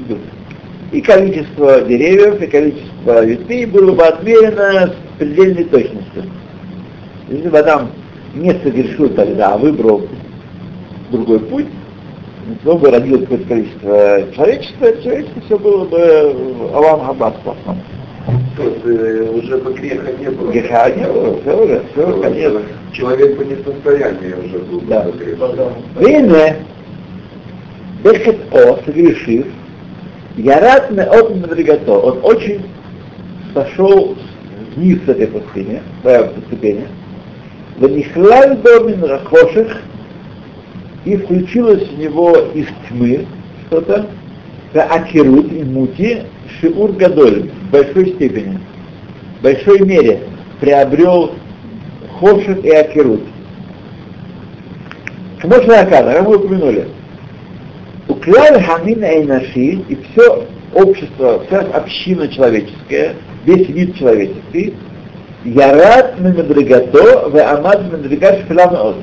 И 0.91 1.01
количество 1.01 1.81
деревьев, 1.81 2.41
и 2.41 2.47
количество 2.47 3.23
ветвей 3.23 3.65
было 3.65 3.91
бы 3.93 4.03
отмерено 4.03 4.87
с 4.87 5.19
предельной 5.19 5.65
точностью. 5.65 6.23
Если 7.29 7.49
бы 7.49 7.59
Адам 7.59 7.91
не 8.33 8.51
согрешил 8.51 9.09
тогда, 9.09 9.53
а 9.53 9.57
выбрал 9.57 10.07
другой 11.11 11.39
путь, 11.39 11.67
то 12.63 12.77
бы 12.77 12.89
родилось 12.89 13.21
какое-то 13.21 13.47
количество 13.47 14.23
человечества, 14.33 15.01
человечество 15.03 15.41
все 15.41 15.59
было 15.59 15.85
бы 15.85 16.35
Алам 16.73 17.05
Хаббат 17.05 17.35
сплошном. 18.27 19.35
Уже 19.37 19.57
бы 19.57 19.73
греха 19.73 20.11
не 20.19 20.29
было. 20.29 20.51
Греха 20.51 20.89
не 20.89 21.05
было, 21.05 21.41
все 21.41 21.63
уже, 21.63 21.83
все, 21.93 22.21
конечно. 22.21 22.61
Человек 22.93 23.37
бы 23.37 23.45
не 23.45 23.55
в 23.55 23.63
состоянии 23.63 24.33
уже 24.45 24.59
был 24.59 24.81
Да. 24.81 25.01
бы 25.03 25.11
грешить. 25.11 25.39
Время, 25.95 26.57
Бехет 28.03 28.37
О, 28.51 28.79
согрешив, 28.85 29.47
Ярат 30.37 30.91
от 30.91 31.35
Мадригато, 31.35 31.91
он 31.91 32.19
очень 32.23 32.61
сошел 33.53 34.15
вниз 34.75 34.99
с 35.05 35.09
этой 35.09 35.27
пустыни, 35.27 35.81
ступени, 36.47 36.85
Ванихлаль 37.79 38.57
Домин 38.57 39.03
Рахоших, 39.03 39.81
и 41.05 41.17
включилось 41.17 41.87
в 41.87 41.97
него 41.97 42.35
из 42.53 42.67
тьмы 42.87 43.25
что-то, 43.67 44.07
Акирут 44.73 45.51
и 45.51 45.63
Мути, 45.63 46.23
Шиур 46.59 46.91
Гадоль, 46.93 47.49
в 47.49 47.71
большой 47.71 48.13
степени, 48.15 48.59
в 49.39 49.43
большой 49.43 49.79
мере 49.81 50.21
приобрел 50.59 51.31
Хошек 52.19 52.63
и 52.63 52.69
Акирут. 52.71 53.21
Шмош 55.39 55.65
Лакана, 55.67 56.13
как 56.13 56.27
мы 56.27 56.35
упомянули, 56.37 56.87
Укляль 58.07 58.61
Хамин 58.63 59.03
Эйнаши 59.03 59.83
и 59.87 59.97
все 60.11 60.45
общество, 60.73 61.43
вся 61.45 61.59
община 61.59 62.27
человеческая, 62.27 63.15
весь 63.45 63.67
вид 63.69 63.95
человеческий, 63.97 64.73
Ярат 65.43 66.19
Мемедригато, 66.19 67.29
в 67.29 67.37
Амад 67.37 67.83
Мемедригат 67.83 68.41
Шфиламеот 68.41 68.95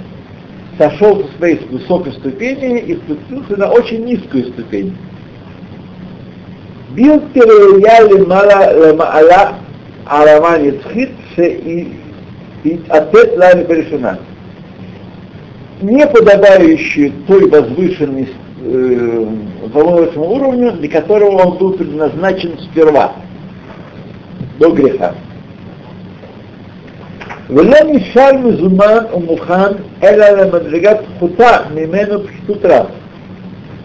сошел 0.78 1.24
со 1.24 1.36
своей 1.38 1.58
высокой 1.68 2.12
ступени 2.14 2.80
и 2.80 2.96
спустился 2.96 3.56
на 3.56 3.70
очень 3.70 4.04
низкую 4.04 4.46
ступень. 4.52 4.96
Бил 6.93 7.21
Переяли 7.33 8.25
Мала 8.25 9.55
арава 10.05 10.57
ницхит 10.57 11.11
ше 11.35 11.47
и 11.47 11.93
и 12.63 12.79
ответ 12.89 13.37
лами 13.37 13.65
решена. 13.69 14.19
Не 15.81 16.05
подобающий 16.07 17.13
той 17.27 17.49
возвышенной 17.49 18.27
э, 18.61 19.25
возвышенному 19.73 20.33
уровню, 20.33 20.71
для 20.73 20.89
которого 20.89 21.43
он 21.43 21.57
был 21.57 21.73
предназначен 21.73 22.59
сперва, 22.59 23.13
до 24.59 24.71
греха. 24.71 25.13
ולא 27.51 27.77
נשאר 27.85 28.31
מזומן 28.37 29.03
ומוכן 29.13 29.71
אלא 30.03 30.29
למדרגת 30.29 30.97
פחותה 31.17 31.57
ממנו 31.75 32.23
פחיתות 32.23 32.65
רב. 32.65 32.85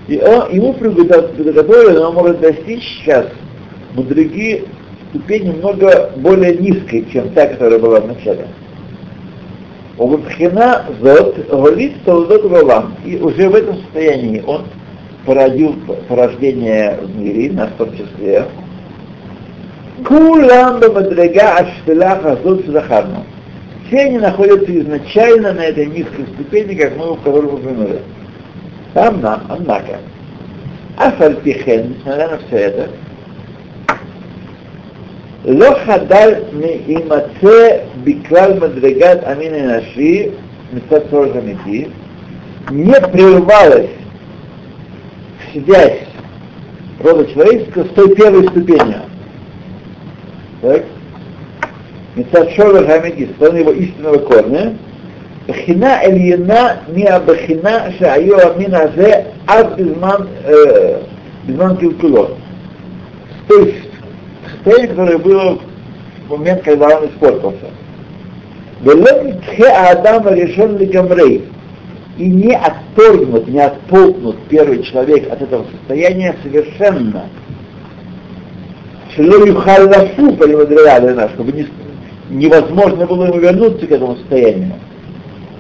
И 0.09 0.19
он, 0.19 0.51
ему 0.51 0.73
приготовлено, 0.73 2.09
он 2.09 2.15
может 2.15 2.39
достичь 2.39 2.83
сейчас 2.83 3.27
мудреги 3.93 4.65
ступени 5.09 5.51
много 5.51 6.11
более 6.15 6.57
низкой, 6.57 7.07
чем 7.13 7.29
та, 7.29 7.45
которая 7.45 7.77
была 7.77 8.01
в 8.01 8.07
начале. 8.07 8.47
Убхина 9.99 10.85
зот 10.99 11.37
голит 11.51 12.03
толдот 12.05 12.43
валам. 12.45 12.95
И 13.05 13.17
уже 13.17 13.49
в 13.49 13.55
этом 13.55 13.77
состоянии 13.83 14.41
он 14.47 14.63
породил 15.27 15.75
порождение 16.07 16.97
в 17.03 17.15
мире, 17.15 17.51
нас 17.51 17.69
в 17.69 17.75
том 17.75 17.91
числе. 17.91 18.45
Кулам 20.07 20.79
бамадрега 20.79 21.57
аштелах 21.57 22.25
азот 22.25 22.65
захарну. 22.65 23.25
Все 23.87 24.05
они 24.05 24.17
находятся 24.17 24.75
изначально 24.79 25.53
на 25.53 25.65
этой 25.65 25.85
низкой 25.85 26.25
ступени, 26.33 26.73
как 26.73 26.97
мы 26.97 27.11
указали 27.11 27.45
упомянули. 27.45 27.99
Равна, 28.93 29.43
однако, 29.49 29.99
Афальпихен, 30.97 31.95
несмотря 31.97 32.29
на 32.29 32.37
все 32.39 32.55
это, 32.57 32.89
Лохадаль 35.45 36.43
имаце 36.87 37.85
биклал 38.03 38.55
мадрегат 38.55 39.25
амин 39.25 39.55
и 39.55 39.61
наши, 39.61 40.31
мецат 40.71 41.13
амити, 41.13 41.89
не 42.71 42.93
прервалась 42.93 43.89
связь 45.53 46.01
рода 46.99 47.25
человеческого 47.31 47.85
с 47.85 47.89
той 47.89 48.15
первой 48.15 48.47
ступенью. 48.49 49.01
Так? 50.61 50.83
Мецат 52.15 52.51
шорах 52.51 52.89
амити, 52.89 53.29
с 53.39 53.41
его 53.41 53.71
истинного 53.71 54.17
корня, 54.17 54.75
בחינה 55.48 56.00
עליונה 56.00 56.68
מהבחינה 56.96 57.90
שהיו 57.98 58.40
המין 58.40 58.74
הזה 58.74 59.12
עד 59.46 59.66
בזמן, 59.76 60.26
אה, 60.46 60.52
בזמן 61.46 61.74
קלקולו. 61.80 62.28
То 63.48 63.54
есть 63.54 63.84
состояние, 64.50 64.88
которое 64.88 65.18
было 65.18 65.58
в 66.26 66.30
момент, 66.30 66.62
когда 66.62 66.98
он 66.98 67.08
испортился. 67.08 67.70
Адама 69.90 70.32
решен 70.32 70.78
ли 70.78 70.86
гамрей 70.86 71.44
и 72.18 72.26
не 72.26 72.54
отторгнут, 72.54 73.48
не 73.48 73.60
оттолкнут 73.60 74.36
первый 74.48 74.82
человек 74.82 75.30
от 75.30 75.42
этого 75.42 75.66
состояния 75.70 76.36
совершенно. 76.42 77.24
Шело 79.14 79.44
юхаллафу 79.44 80.32
нас, 81.14 81.30
чтобы 81.32 81.52
не, 81.52 81.66
невозможно 82.30 83.06
было 83.06 83.26
ему 83.26 83.38
вернуться 83.38 83.86
к 83.86 83.92
этому 83.92 84.16
состоянию. 84.16 84.74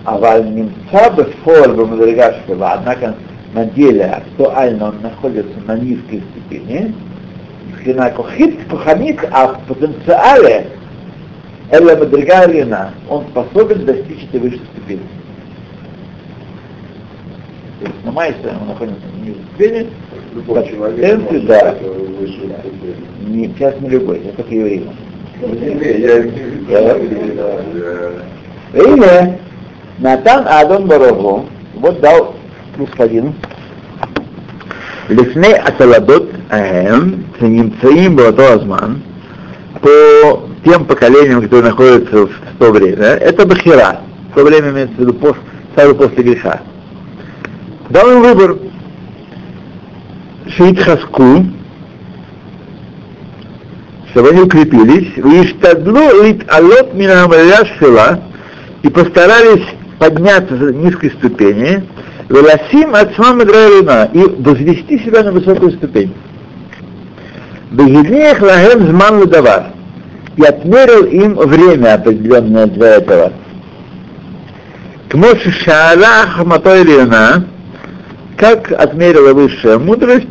А 0.08 0.18
вальминца 0.18 1.10
бы 1.10 1.24
форма 1.44 1.86
Мадригашкова, 1.86 2.72
однако 2.72 3.14
на 3.54 3.64
деле 3.64 4.04
актуально 4.04 4.88
он 4.88 5.00
находится 5.02 5.58
на 5.66 5.78
низкой 5.78 6.22
степени, 6.30 6.94
מבחינה 7.68 8.10
כוחית, 8.10 8.68
כוחנית, 8.68 9.20
а 9.30 9.48
в 9.48 9.60
потенциале 9.66 10.66
Эля 11.70 11.96
Мадригалина, 11.96 12.92
он 13.08 13.24
способен 13.30 13.86
достичь 13.86 14.24
этой 14.24 14.40
высшей 14.40 14.60
ступени. 14.72 15.00
То 17.80 17.86
есть 17.86 18.04
на 18.04 18.12
майсе 18.12 18.36
он 18.60 18.68
находится 18.68 19.00
на 19.06 19.20
нижней 19.20 19.44
ступени, 19.48 19.86
Любой 20.34 20.68
человек 20.68 20.96
Пациенты, 20.96 21.32
может 21.32 21.46
да. 21.46 21.58
стать 21.58 21.82
высшей 21.82 22.50
ступени. 22.60 22.96
не, 23.28 23.48
сейчас 23.48 23.80
не 23.80 23.88
любой, 23.88 24.20
я 24.24 24.32
только 24.32 24.54
еврей. 24.54 24.90
Не, 25.40 26.00
я 26.00 26.94
Да. 27.34 27.60
Или 28.78 29.38
Натан 29.98 30.46
Адон 30.48 30.86
Барогу, 30.86 31.48
вот 31.74 32.00
дал 32.00 32.34
господин, 32.78 33.32
לפני 35.10 35.54
הצלדות 35.54 36.22
ההם, 36.50 37.14
שנמצאים 37.38 38.16
באותו 38.16 38.42
הזמן, 38.42 38.94
по 39.80 39.88
тем 40.64 40.86
поколениям, 40.86 41.42
которые 41.42 41.64
находятся 41.70 42.26
в 42.26 42.30
то 42.58 42.72
время, 42.72 43.04
это 43.04 43.46
Бахира. 43.46 44.00
В 44.32 44.34
то 44.34 44.44
время 44.44 44.70
имеется 44.70 44.94
в 44.96 45.00
виду 45.00 45.12
пос- 45.12 45.36
сразу 45.74 45.94
после 45.94 46.22
греха. 46.24 46.60
Дал 47.90 48.10
им 48.10 48.22
выбор. 48.22 48.56
Шейтхаску, 50.48 51.44
чтобы 54.10 54.28
они 54.30 54.40
укрепились, 54.40 55.16
Виштадлу 55.16 56.22
лит 56.22 56.50
алот 56.50 56.94
минамаля 56.94 57.64
шила, 57.78 58.20
и 58.82 58.88
постарались 58.88 59.66
подняться 59.99 60.55
с 60.55 60.73
низкой 60.73 61.11
ступени, 61.11 61.83
Веласим 62.29 62.95
от 62.95 63.13
Смамадрайрина, 63.15 64.09
и 64.13 64.19
возвести 64.41 64.99
себя 64.99 65.23
на 65.23 65.31
высокую 65.31 65.71
ступень. 65.73 66.13
Бегильнех 67.71 68.41
лагем 68.41 68.87
зман 68.87 69.19
лудавар. 69.19 69.67
И 70.37 70.43
отмерил 70.43 71.05
им 71.05 71.35
время 71.35 71.95
определенное 71.95 72.67
для 72.67 72.95
этого. 72.95 73.33
К 75.09 75.15
Моше 75.15 75.51
Шаала 75.51 76.27
Хаматой 76.27 76.83
Лиона, 76.83 77.45
как 78.37 78.71
отмерила 78.71 79.33
высшая 79.33 79.77
мудрость, 79.79 80.27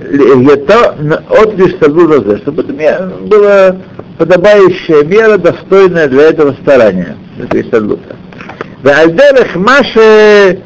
это 0.00 1.20
от 1.28 1.54
лишь 1.58 1.74
чтобы 1.74 2.62
была 2.62 3.76
подобающая 4.16 5.04
мера, 5.04 5.36
достойная 5.36 6.08
для 6.08 6.30
этого 6.30 6.54
старания, 6.62 7.16
для 7.36 7.60
истадлута. 7.60 8.16
Вальдерах 8.82 9.54
Маше 9.56 10.60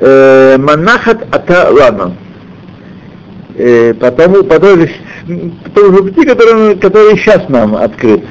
Манахат 0.00 1.26
Ата 1.34 1.68
Лана. 1.70 2.16
Э, 3.58 3.94
Потому, 3.94 4.44
по 4.44 4.60
той 4.60 4.80
же, 4.80 4.90
по 5.64 5.80
тому 5.80 5.96
же 5.96 6.02
пути, 6.04 6.26
который, 6.26 6.76
который 6.76 7.16
сейчас 7.16 7.48
нам 7.48 7.74
открыт. 7.74 8.22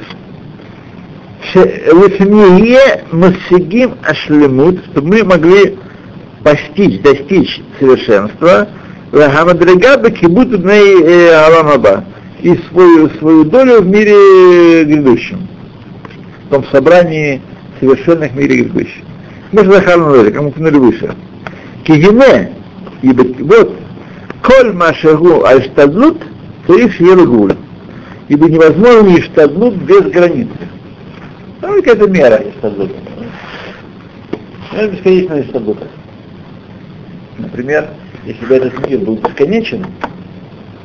Лифние 1.54 3.04
Масигим 3.12 3.94
Ашлемут, 4.04 4.84
чтобы 4.86 5.08
мы 5.08 5.24
могли 5.24 5.78
постичь, 6.42 7.00
достичь 7.02 7.60
совершенства, 7.78 8.68
Лагамадрега 9.12 9.96
Бекибут 9.96 10.48
Бней 10.48 11.34
Аламаба, 11.34 12.04
и 12.42 12.56
свою, 12.70 13.10
свою 13.18 13.44
долю 13.44 13.80
в 13.80 13.86
мире 13.86 14.84
грядущем, 14.84 15.48
в 16.46 16.50
том 16.50 16.64
собрании 16.70 17.40
совершенных 17.80 18.32
в 18.32 18.36
мире 18.36 18.62
грядущем. 18.62 19.04
Мы 19.52 19.64
же 19.64 19.72
захарнули, 19.72 20.30
кому 20.30 20.50
кнули 20.50 20.76
выше. 20.76 21.14
Кигине, 21.84 22.52
ибо 23.02 23.22
вот, 23.44 23.76
коль 24.42 24.72
машагу 24.72 25.44
альштадлут, 25.44 26.20
то 26.66 26.76
их 26.76 27.00
гуль. 27.28 27.54
Ибо 28.28 28.48
невозможно 28.48 29.16
иштадлут 29.18 29.74
без 29.74 30.02
границ. 30.10 30.48
Ну, 31.62 31.74
какая-то 31.76 32.08
мера 32.08 32.42
иштадлута. 32.48 32.94
Это 34.72 34.88
бесконечная 34.88 35.42
иштадлута. 35.42 35.86
Например, 37.38 37.88
если 38.24 38.44
бы 38.46 38.54
этот 38.54 38.88
мир 38.88 38.98
был 39.00 39.16
бесконечен, 39.16 39.86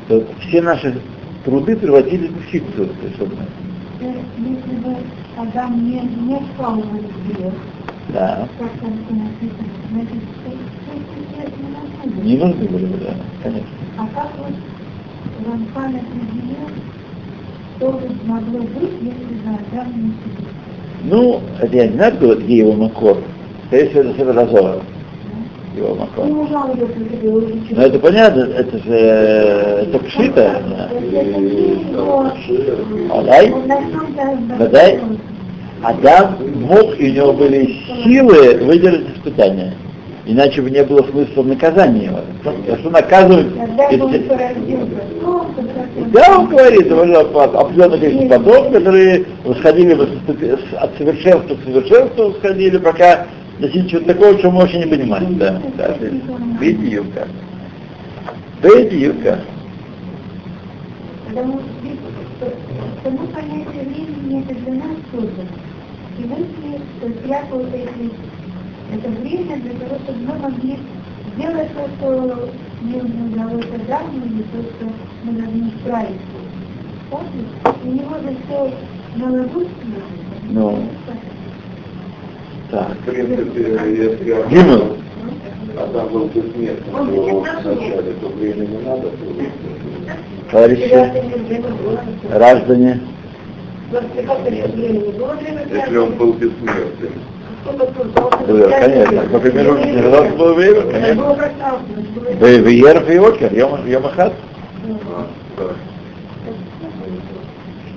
то 0.08 0.24
все 0.41 0.62
наши 0.62 1.02
труды 1.43 1.76
превратились 1.76 2.30
в 2.30 2.51
фикцию 2.51 2.89
совершенно. 3.01 3.45
Если 3.99 4.76
бы 4.82 4.97
Адам 5.38 5.84
не, 5.84 5.99
не 5.99 6.39
впал 6.53 6.76
в 6.76 7.80
Да. 8.10 8.47
не 8.72 8.78
нужно 12.10 12.24
Не 12.24 12.38
было. 12.38 12.47
нужны 12.47 12.68
были 12.68 12.86
бы, 12.86 12.97
да, 12.97 13.14
конечно. 13.43 13.70
А 13.97 14.08
как 14.14 14.32
вот 14.38 14.54
Рамхан 15.47 15.95
определил, 15.95 16.68
что 17.78 17.91
бы 17.91 17.99
могло 18.26 18.60
быть, 18.60 18.91
если 19.02 19.34
не 19.97 20.12
сидел? 20.12 20.47
Ну, 21.04 21.41
это 21.60 21.76
я 21.76 21.88
не 21.88 21.93
знаю, 21.93 22.16
кто- 22.16 22.36
где 22.36 22.58
его 22.58 22.74
макор. 22.74 23.18
Скорее 23.68 23.89
всего, 23.89 24.02
это 24.02 24.18
Север 24.18 24.39
Азора. 24.39 24.82
Его 25.76 25.95
макор. 25.95 26.26
Ну, 26.28 26.43
это 27.82 27.99
понятно, 27.99 28.41
это 28.41 28.78
же 28.78 28.93
э, 28.93 29.84
это 29.84 29.99
пшита. 29.99 30.62
да. 30.70 30.89
Адай? 33.16 34.99
Адам 35.84 36.38
мог, 36.55 36.99
и 36.99 37.09
у 37.09 37.13
него 37.13 37.34
были 37.34 37.77
силы 38.03 38.57
выдержать 38.63 39.17
испытания. 39.17 39.73
Иначе 40.25 40.61
бы 40.61 40.69
не 40.69 40.84
было 40.84 41.01
смысла 41.09 41.41
в 41.41 41.47
наказании 41.47 42.05
его. 42.05 42.19
А 42.45 42.77
что 42.77 42.89
наказывать? 42.91 43.47
Да, 46.13 46.38
он 46.38 46.47
говорит, 46.47 46.91
определенное 46.91 47.97
количество 47.97 48.38
потом, 48.38 48.71
которые 48.71 49.25
восходили 49.43 49.93
от 49.93 50.97
совершенства 50.97 51.55
к 51.55 51.63
совершенству, 51.63 52.29
восходили, 52.29 52.77
пока 52.77 53.25
достигли 53.59 53.89
чего-то 53.89 54.13
такого, 54.13 54.39
чего 54.39 54.51
мы 54.51 54.61
вообще 54.61 54.79
не 54.79 54.86
понимаем. 54.86 55.38
Да, 55.38 55.59
да, 55.77 55.95
Бедиюка. 56.59 57.27
Бедиюка. 58.61 59.39
Потому 61.27 61.59
что 62.39 62.53
само 63.03 63.27
понятие 63.27 63.84
времени 63.86 64.43
это 64.43 64.53
для 64.59 64.73
нас 64.73 64.97
создано. 65.11 65.70
И 66.18 66.24
мысли, 66.24 66.82
что 66.97 67.26
свято 67.26 67.55
вот 67.55 67.74
эти, 67.74 68.12
это 68.93 69.09
время 69.09 69.57
для 69.57 69.74
того, 69.74 69.99
чтобы 70.03 70.20
мы 70.20 70.39
могли 70.39 70.78
сделать 71.36 71.70
то, 71.74 71.88
что 71.97 72.49
не 72.82 72.95
удалось 72.95 73.66
давно, 73.88 74.26
или 74.26 74.43
то, 74.43 74.62
что 74.62 74.91
мы 75.24 75.34
должны 75.34 75.70
исправить. 75.70 76.22
Помните? 77.09 77.47
У 77.84 77.88
него 77.88 78.16
же 78.20 78.36
все 78.45 78.74
наложено. 79.16 79.66
Ну. 80.49 80.84
Так. 82.72 82.97
В 82.97 83.03
принципе, 83.05 83.62
если 83.62 84.45
Гимн. 84.49 85.01
Адам 85.78 86.09
был 86.09 86.26
бессмертным, 86.26 86.93
то 86.93 87.05
бессмертный. 87.05 87.74
вначале, 87.74 88.14
то 88.14 88.28
время 88.28 88.66
не 88.66 88.78
надо 88.80 89.07
было. 89.09 89.45
Товарищи, 90.51 91.62
граждане, 92.30 93.01
Если 93.91 95.97
он 95.97 96.13
был 96.13 96.33
бессмертным. 96.33 97.13
да, 98.47 98.79
конечно, 98.79 99.21
по 99.23 99.39
примеру, 99.39 99.77
Нижегородского 99.77 100.37
было 100.37 100.53
время, 100.53 100.81
конечно. 100.83 101.51
Вееров 102.39 103.09
и 103.09 103.17
Окер, 103.17 103.53
Йомахат. 103.53 104.33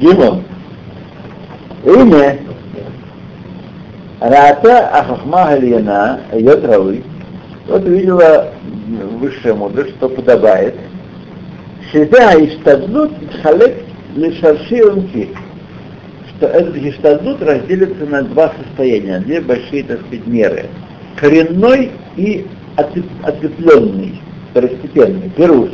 Гимон. 0.00 0.42
Имя 1.84 2.38
Рата 4.20 4.88
Ахахма 4.88 5.46
Гальяна 5.50 6.20
Йот 6.32 6.64
Рауи. 6.64 7.04
Вот 7.68 7.84
увидела 7.84 8.48
высшая 9.18 9.54
мудрость, 9.54 9.94
что 9.96 10.08
подобает. 10.08 10.74
Шида 11.92 12.38
и 12.38 12.58
штадлут 12.58 13.12
халек 13.42 13.84
лишарши 14.16 14.84
унки. 14.84 15.30
Что 16.44 16.58
этот 16.58 16.76
гештадлут 16.76 17.42
разделится 17.42 18.04
на 18.04 18.22
два 18.22 18.52
состояния, 18.62 19.18
две 19.20 19.40
большие, 19.40 19.82
так 19.82 20.00
сказать, 20.00 20.26
меры. 20.26 20.66
Коренной 21.16 21.90
и 22.16 22.46
ответвленный, 22.76 24.20
второстепенный, 24.50 25.30
пируш. 25.30 25.70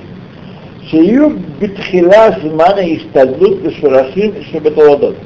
Шию 0.88 1.40
битхила 1.60 2.38
змана 2.40 2.80
и 2.80 3.00
штадлут 3.00 3.64
лишарашим 3.64 4.34
шебеталадот 4.52 5.16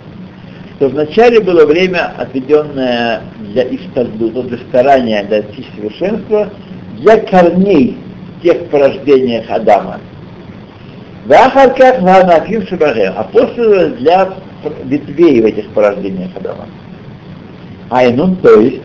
что 0.77 0.89
вначале 0.89 1.41
было 1.41 1.67
время, 1.67 2.15
отведенное 2.19 3.21
для 3.53 3.63
иштадлута, 3.65 4.43
для 4.43 4.59
старания 4.69 5.23
достичь 5.25 5.67
совершенства, 5.77 6.51
для 6.99 7.19
корней 7.19 7.97
тех 8.43 8.67
порождениях 8.71 9.45
Адама. 9.51 10.01
Вахарках 11.27 12.01
ванафим 12.01 12.67
шабахем, 12.67 13.13
а 13.17 13.23
после 13.25 13.87
для 13.91 14.35
ветвей 14.85 15.41
в 15.41 15.45
этих 15.47 15.69
порождениях 15.71 16.31
Адама. 16.37 16.67
Айнун, 17.91 18.37
то 18.37 18.61
есть, 18.61 18.83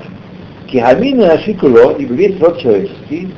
кихамин 0.68 1.24
ашикуло, 1.24 1.96
и 1.98 2.06
весь 2.06 2.40
род 2.40 2.60
человеческий, 2.60 3.30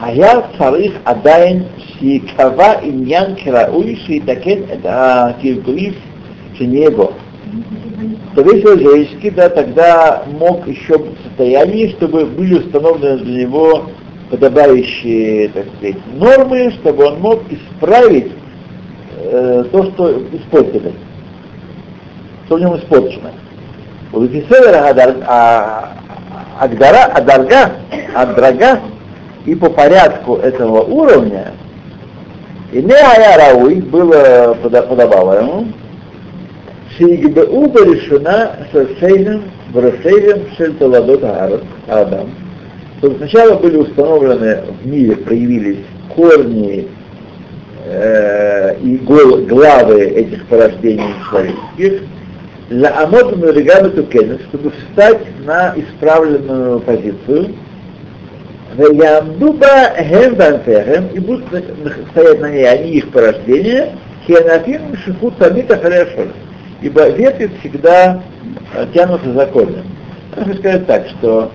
а 0.00 0.12
я 0.12 0.48
царих 0.58 0.92
адайн 1.04 1.66
шикава 1.98 2.80
иньян 2.82 3.36
керауй 3.36 3.98
шитакен 4.06 4.64
это 4.68 4.88
а, 5.28 5.32
киркулив 5.40 5.94
шенего. 6.58 7.12
То 8.34 8.42
весь 8.42 8.64
род 8.64 8.80
человеческий, 8.80 9.30
да, 9.30 9.48
тогда 9.48 10.24
мог 10.38 10.66
еще 10.66 10.98
быть 10.98 11.18
в 11.18 11.28
состоянии, 11.28 11.90
чтобы 11.90 12.26
были 12.26 12.54
установлены 12.58 13.18
для 13.18 13.46
него 13.46 13.90
подобающие, 14.30 15.48
так 15.50 15.66
сказать, 15.76 15.96
нормы, 16.14 16.72
чтобы 16.80 17.04
он 17.04 17.20
мог 17.20 17.42
исправить 17.50 18.32
э, 19.16 19.64
то, 19.70 19.84
что 19.92 20.22
испортили 20.32 20.92
все 22.44 22.56
в 22.56 22.60
нем 22.60 22.76
испорчено. 22.76 23.30
У 24.12 24.20
Вифисевера 24.20 24.94
а, 25.26 25.92
Агдара, 26.60 27.04
Адарга, 27.12 27.72
Адрага, 28.14 28.80
и 29.44 29.54
по 29.54 29.68
порядку 29.70 30.36
этого 30.36 30.82
уровня, 30.82 31.52
и 32.72 32.80
не 32.82 32.92
Аярауи 32.92 33.80
было 33.80 34.56
подобало 34.62 35.40
ему, 35.40 35.68
Шигбеу 36.96 37.72
решена 37.84 38.52
со 38.72 38.86
Сейном, 39.00 39.44
Брасейном, 39.72 40.42
Шельталадот 40.56 41.24
Адам. 41.88 42.30
Что 42.98 43.16
сначала 43.16 43.56
были 43.56 43.76
установлены 43.76 44.62
в 44.80 44.86
мире, 44.86 45.16
проявились 45.16 45.84
корни 46.14 46.88
э, 47.84 48.76
и 48.80 48.96
гол, 48.98 49.38
главы 49.38 50.04
этих 50.04 50.46
порождений 50.46 51.14
человеческих, 51.28 52.02
для 52.68 53.02
Амод 53.02 53.36
Мадригану 53.36 53.90
Тукенес, 53.90 54.40
чтобы 54.48 54.70
встать 54.70 55.22
на 55.44 55.74
исправленную 55.76 56.80
позицию, 56.80 57.54
Ямдуба 58.76 59.92
Хембантехем, 59.96 61.08
и 61.08 61.18
будут 61.20 61.46
стоять 62.10 62.40
на 62.40 62.50
ней 62.50 62.68
они 62.68 62.90
их 62.92 63.10
порождения, 63.10 63.92
Хианафим 64.26 64.96
Шихут 65.04 65.36
Тамита 65.36 65.76
Халяшор. 65.78 66.28
Ибо 66.82 67.08
ветви 67.10 67.50
всегда 67.60 68.22
э, 68.74 68.86
тянутся 68.92 69.32
за 69.32 69.46
корнем. 69.46 69.84
Можно 70.36 70.54
сказать 70.54 70.86
так, 70.86 71.06
что 71.08 71.52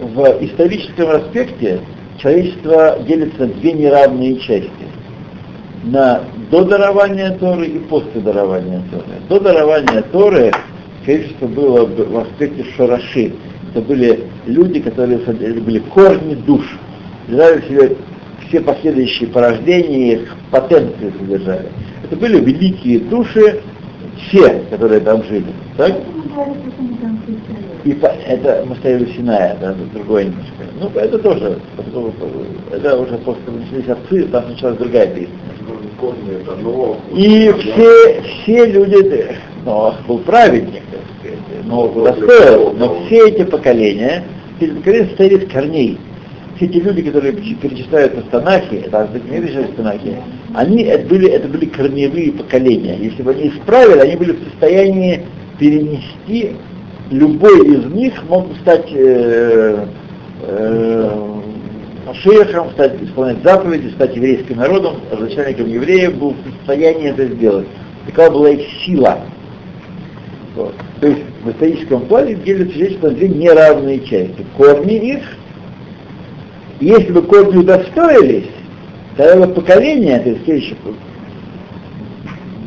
в 0.00 0.44
историческом 0.44 1.10
аспекте 1.10 1.80
человечество 2.18 2.98
делится 3.06 3.46
на 3.46 3.54
две 3.54 3.72
неравные 3.72 4.36
части. 4.40 4.70
На 5.84 6.22
до 6.50 6.64
дарования 6.64 7.32
Торы 7.38 7.66
и 7.66 7.78
после 7.78 8.20
дарования 8.20 8.82
Торы. 8.90 9.04
До 9.28 9.40
дарования 9.40 10.02
Торы 10.12 10.52
человечество 11.04 11.46
было 11.46 11.84
в 11.86 12.18
аспекте 12.18 12.64
шараши. 12.76 13.32
Это 13.70 13.80
были 13.82 14.24
люди, 14.46 14.80
которые 14.80 15.18
были 15.18 15.78
корни 15.80 16.34
душ. 16.34 16.64
Содержали 17.26 17.60
в 17.60 17.64
себе 17.64 17.96
все 18.48 18.60
последующие 18.60 19.28
порождения, 19.28 20.14
их 20.14 20.36
потенции 20.50 21.12
содержали. 21.18 21.68
Это 22.04 22.16
были 22.16 22.38
великие 22.38 23.00
души, 23.00 23.60
все, 24.16 24.60
которые 24.70 25.00
там 25.00 25.22
жили. 25.24 25.52
Так? 25.76 25.92
И 27.84 27.92
по- 27.94 28.06
это 28.06 28.64
мы 28.68 28.74
стояли 28.76 29.04
в 29.04 29.14
Синае, 29.14 29.56
да, 29.60 29.74
другое 29.94 30.24
немножко. 30.24 30.52
Ну, 30.80 30.90
это 30.98 31.18
тоже, 31.18 31.58
это 32.72 32.96
уже 32.98 33.16
после 33.18 33.42
того, 33.44 33.58
начались 33.58 33.88
отцы, 33.88 34.24
там 34.24 34.48
началась 34.48 34.76
другая 34.76 35.06
песня. 35.06 35.28
И 37.14 37.52
все, 37.60 38.22
все 38.22 38.66
люди, 38.66 39.36
Ноах 39.64 40.04
был 40.06 40.18
праведник, 40.18 40.82
так 40.90 41.00
сказать, 41.20 41.64
Ноах 41.66 41.96
удостоил, 41.96 42.72
но 42.72 43.04
все 43.06 43.28
эти 43.28 43.44
поколения, 43.44 44.24
эти 44.60 44.70
поколения 44.70 45.06
состояли 45.06 45.44
из 45.44 45.50
корней. 45.52 45.98
Все 46.56 46.66
эти 46.66 46.78
люди, 46.78 47.02
которые 47.02 47.34
перечисляются 47.34 48.22
в 48.22 48.28
Танахе, 48.30 48.78
это 48.78 49.08
не 49.12 49.40
перечисляются 49.40 49.74
в 49.74 49.76
Танахе, 49.76 50.22
они 50.54 50.84
это 50.84 51.06
были, 51.06 51.28
это 51.28 51.48
были 51.48 51.66
корневые 51.66 52.32
поколения. 52.32 52.96
Если 52.96 53.22
бы 53.22 53.32
они 53.32 53.48
исправили, 53.48 53.98
они 53.98 54.16
были 54.16 54.32
в 54.32 54.44
состоянии 54.50 55.26
перенести, 55.58 56.52
любой 57.10 57.66
из 57.68 57.84
них 57.92 58.14
мог 58.28 58.48
стать 58.62 58.90
э, 58.90 59.86
э, 60.42 61.10
шейхом, 62.22 62.70
стать, 62.70 63.02
исполнять 63.02 63.42
заповеди, 63.42 63.90
стать 63.90 64.16
еврейским 64.16 64.56
народом, 64.56 64.96
начальником 65.18 65.68
евреев, 65.68 66.16
был 66.16 66.30
в 66.30 66.58
состоянии 66.58 67.10
это 67.10 67.26
сделать. 67.26 67.66
Такова 68.06 68.30
была 68.30 68.50
их 68.50 68.66
сила. 68.84 69.20
Вот. 70.54 70.74
То 71.00 71.08
есть 71.08 71.20
в 71.44 71.50
историческом 71.50 72.06
плане 72.06 72.34
делится 72.34 72.72
человечество 72.72 73.08
на 73.08 73.14
две 73.14 73.28
неравные 73.28 74.00
части. 74.00 74.46
Корни 74.56 74.96
их, 74.96 75.22
если 76.80 77.12
бы 77.12 77.22
корни 77.22 77.58
удостоились, 77.58 78.50
тогда 79.16 79.46
бы 79.46 79.54
поколение, 79.54 80.18
то 80.20 80.30
есть 80.30 80.44
следующее 80.44 80.76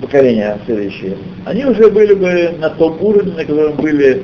поколение 0.02 0.58
следующее, 0.66 1.18
они 1.46 1.66
уже 1.66 1.90
были 1.90 2.14
бы 2.14 2.56
на 2.60 2.70
том 2.72 2.98
уровне, 3.02 3.34
на 3.34 3.46
котором 3.46 3.76
были 3.76 4.24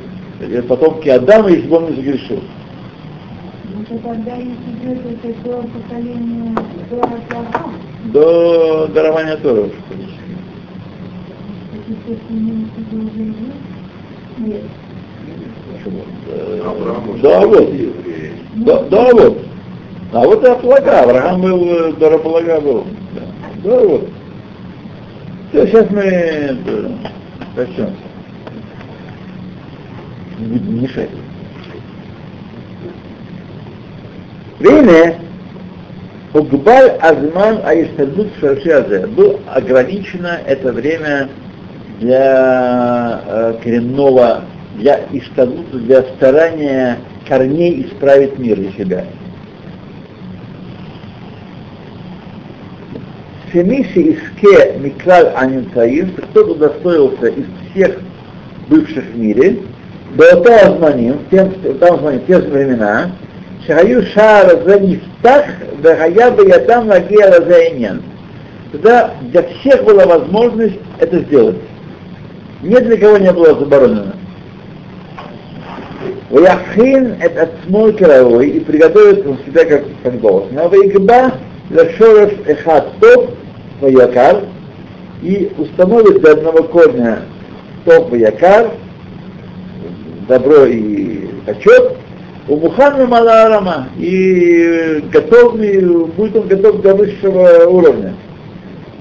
потомки 0.68 1.10
Адама, 1.10 1.50
если 1.50 1.68
бы 1.68 1.78
он 1.78 1.92
не 1.92 1.96
загрешил. 1.98 2.42
Это 3.82 4.00
тогда 4.00 4.36
если 4.36 4.54
идет 4.82 5.00
это 5.24 5.44
до 5.44 5.64
поколения 5.68 6.56
до 6.90 6.98
До 8.06 8.88
дарования 8.88 9.38
уже, 9.38 9.72
конечно. 9.90 10.16
Нет. 14.40 14.62
Да, 17.22 17.46
вот. 17.46 17.70
Да, 18.56 18.84
да, 18.90 19.14
вот. 19.14 19.38
А 20.16 20.20
вот 20.20 20.45
и 20.45 20.47
Аплага, 20.47 21.01
Авраам 21.01 21.41
был, 21.41 21.89
э, 21.89 21.93
Дараплага 21.99 22.61
был. 22.61 22.86
Да, 23.13 23.22
да 23.66 23.80
вот. 23.80 24.09
Все, 25.49 25.68
сейчас 25.68 25.89
мы 25.89 26.03
это, 26.03 26.91
прощемся. 27.53 27.93
Не 30.39 30.45
будем 30.45 30.84
мешать. 30.84 31.09
Время 34.59 35.20
Угбаль 36.34 36.91
Азман 37.01 37.59
Аиштадут 37.66 38.30
Шарши 38.39 38.70
Азе. 38.70 39.07
Было 39.07 39.38
ограничено 39.47 40.39
это 40.45 40.72
время 40.72 41.28
для 41.99 43.22
э, 43.28 43.53
коренного, 43.61 44.43
для 44.78 45.01
Иштадута, 45.11 45.78
для 45.78 46.03
старания 46.03 46.99
корней 47.28 47.86
исправить 47.86 48.39
мир 48.39 48.55
для 48.55 48.72
себя. 48.72 49.05
Шемиши 53.56 54.01
Иске 54.01 54.74
Миклаль 54.80 55.32
Анинцаим, 55.34 56.12
кто-то 56.12 56.51
удостоился 56.51 57.28
из 57.28 57.45
всех 57.72 57.99
бывших 58.68 59.06
в 59.06 59.18
мире, 59.18 59.60
Беотазманим, 60.14 61.20
Беотазманим, 61.32 62.22
те 62.28 62.41
же 62.41 62.49
времена, 62.49 63.12
Шахаю 63.66 64.06
Шара 64.08 64.62
Занифтах, 64.62 65.45
Бехая 65.82 66.32
Баядам 66.32 66.89
Лагия 66.89 67.32
Разайнен. 67.32 68.03
Тогда 68.74 69.12
для 69.22 69.43
всех 69.43 69.86
была 69.86 70.06
возможность 70.06 70.80
это 70.99 71.20
сделать. 71.20 71.56
Ни 72.62 72.76
для 72.76 72.97
кого 72.97 73.18
не 73.20 73.32
было 73.32 73.58
заборонено. 73.58 74.18
Уяхин 76.30 77.16
это 77.22 77.43
отсмой 77.43 77.93
кровой 77.93 78.49
и 78.49 78.60
приготовит 78.60 79.26
он 79.26 79.38
себя 79.45 79.64
как, 79.64 79.86
как 80.03 80.20
должен. 80.20 80.60
А 80.60 80.68
вейгба 80.68 81.36
лешоров 81.70 82.34
эхат 82.47 82.99
топ 82.99 83.30
ваякар 83.82 84.44
и 85.22 85.52
установит 85.58 86.22
для 86.22 86.32
одного 86.32 86.64
корня 86.64 87.20
топ 87.86 88.12
ваякар 88.12 88.72
добро 90.28 90.66
и 90.66 91.28
почет, 91.46 91.98
у 92.48 92.58
Мухана 92.58 93.06
Маларама, 93.08 93.90
и 93.98 95.04
готов, 95.12 95.56
будет 95.56 96.36
он 96.36 96.48
готов 96.48 96.82
для 96.82 96.94
высшего 96.94 97.66
уровня. 97.68 98.16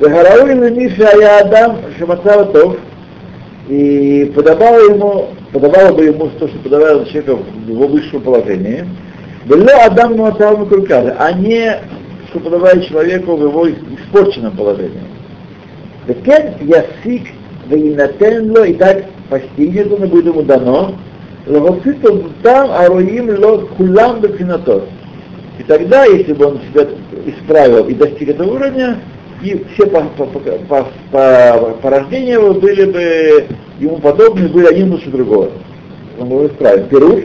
Вегарауил 0.00 0.74
Миша 0.74 1.10
я 1.18 1.40
Адам 1.40 1.78
Шамацаватов, 1.98 2.76
и 3.68 4.32
подавало 4.34 4.90
ему, 4.90 5.28
подавало 5.52 5.94
бы 5.94 6.04
ему 6.04 6.30
то, 6.38 6.48
что 6.48 6.58
подавало 6.58 7.04
человека 7.06 7.36
в 7.36 7.68
его 7.68 7.86
высшем 7.86 8.20
положении, 8.22 8.84
было 9.46 9.72
Адам 9.84 10.16
Мацавам 10.16 10.66
Курказа, 10.66 11.16
а 11.18 11.32
не 11.32 11.78
что 12.34 12.40
подавает 12.40 12.86
человеку 12.88 13.36
в 13.36 13.42
его 13.42 13.68
испорченном 13.68 14.56
положении. 14.56 15.00
Теперь 16.08 16.54
ясик 16.62 17.28
вейнатен 17.68 18.52
и 18.64 18.74
так 18.74 19.04
постигнет 19.30 19.92
он 19.92 20.04
и 20.04 20.06
будет 20.08 20.26
ему 20.26 20.42
дано, 20.42 20.94
Лавоцитом 21.46 22.32
там 22.42 22.70
аруим 22.72 23.28
ло 23.38 23.58
кулам 23.76 24.20
бефинатот. 24.20 24.88
И 25.58 25.62
тогда, 25.62 26.04
если 26.06 26.32
бы 26.32 26.46
он 26.46 26.60
себя 26.72 26.88
исправил 27.26 27.86
и 27.86 27.94
достиг 27.94 28.30
этого 28.30 28.54
уровня, 28.54 28.98
и 29.42 29.62
все 29.74 29.86
по, 29.86 30.00
по, 30.00 30.24
по, 30.24 30.40
по, 30.40 30.88
по, 31.12 31.76
порождения 31.82 32.32
его 32.32 32.54
были 32.54 32.90
бы 32.90 33.44
ему 33.78 33.98
подобны, 33.98 34.48
были 34.48 34.66
один 34.66 34.90
лучше 34.90 35.10
другого. 35.10 35.50
Он 36.18 36.28
был 36.30 36.46
исправен. 36.46 36.88
Перуш, 36.88 37.24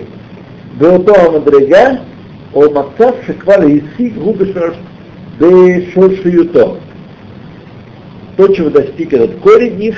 Беото 0.80 1.32
Мадрега, 1.32 2.01
Ол 2.53 2.70
Макцав 2.72 3.16
Шеквар 3.26 3.66
Исик 3.66 4.16
Губы 4.16 4.53
Бешошиюто. 5.39 6.77
То, 8.37 8.47
чего 8.49 8.69
достиг 8.69 9.13
этот 9.13 9.35
корень 9.39 9.81
их 9.83 9.97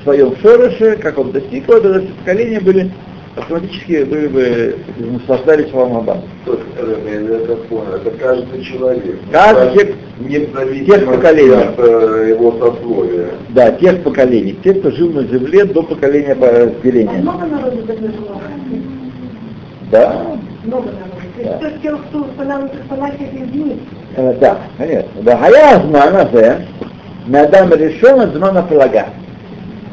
в 0.00 0.04
своем 0.04 0.34
шороше, 0.42 0.96
как 1.00 1.18
он 1.18 1.32
достиг 1.32 1.68
его, 1.68 1.80
тогда 1.80 2.00
все 2.00 2.08
поколения 2.20 2.60
были 2.60 2.90
автоматически 3.36 4.02
вы 4.02 4.28
бы 4.28 4.76
наслаждались 4.98 5.70
вам 5.72 5.96
Аба. 5.98 6.22
Это 6.46 7.56
понял, 7.68 7.94
это 7.94 8.10
каждый 8.12 8.62
человек. 8.64 9.18
Каждый 9.30 9.94
тех, 10.28 10.86
тех 10.86 11.04
поколений. 11.06 11.52
от 11.54 11.78
э, 11.78 12.26
его 12.30 12.52
сословия. 12.58 13.28
Да, 13.50 13.70
тех 13.72 14.02
поколений. 14.02 14.58
Те, 14.64 14.74
кто 14.74 14.90
жил 14.90 15.12
на 15.12 15.22
земле 15.24 15.64
до 15.64 15.82
поколения 15.82 16.36
А 16.40 16.66
разделения. 16.66 17.18
много 17.22 17.46
народу 17.46 17.78
жило? 17.86 18.40
Да, 19.90 20.26
Много 20.64 20.86
народу. 20.86 21.19
То 21.44 21.66
есть 21.66 21.80
кто 22.08 22.26
фанатик 22.88 23.32
единиц. 23.32 23.78
э, 24.16 24.34
да, 24.40 24.58
конечно. 24.78 25.22
Да, 25.22 25.38
а 25.42 25.50
я 25.50 25.80
знаю, 25.80 26.14
это, 26.16 26.62
Надам 27.26 27.72
решен 27.72 28.20
от 28.20 28.34
Змана. 28.34 28.66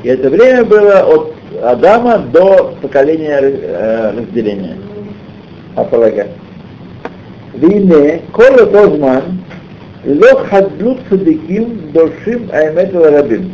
И 0.03 0.07
это 0.07 0.29
время 0.29 0.63
было 0.65 0.99
от 1.01 1.33
Адама 1.63 2.19
до 2.19 2.75
поколения 2.81 3.39
э, 3.41 4.11
разделения. 4.17 4.77
Апалага. 5.75 6.27
Вине, 7.53 8.21
кола 8.31 8.65
тозман, 8.67 9.43
ло 10.05 10.45
хадlut 10.45 10.99
садиким 11.09 11.91
дошим 11.91 12.49
аймет 12.51 12.93
рабим. 12.93 13.51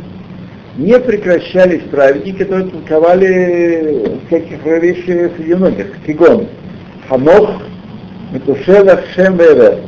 Не 0.76 0.98
прекращались 0.98 1.82
праведники, 1.90 2.38
которые 2.38 2.70
толковали 2.70 4.18
всяких 4.26 4.64
вещей 4.64 5.30
среди 5.36 5.54
многих. 5.54 5.86
Кигон, 6.04 6.48
Хамох, 7.08 7.62
Метушевах, 8.32 9.00
Шем 9.14 9.36
Вевер. 9.36 9.78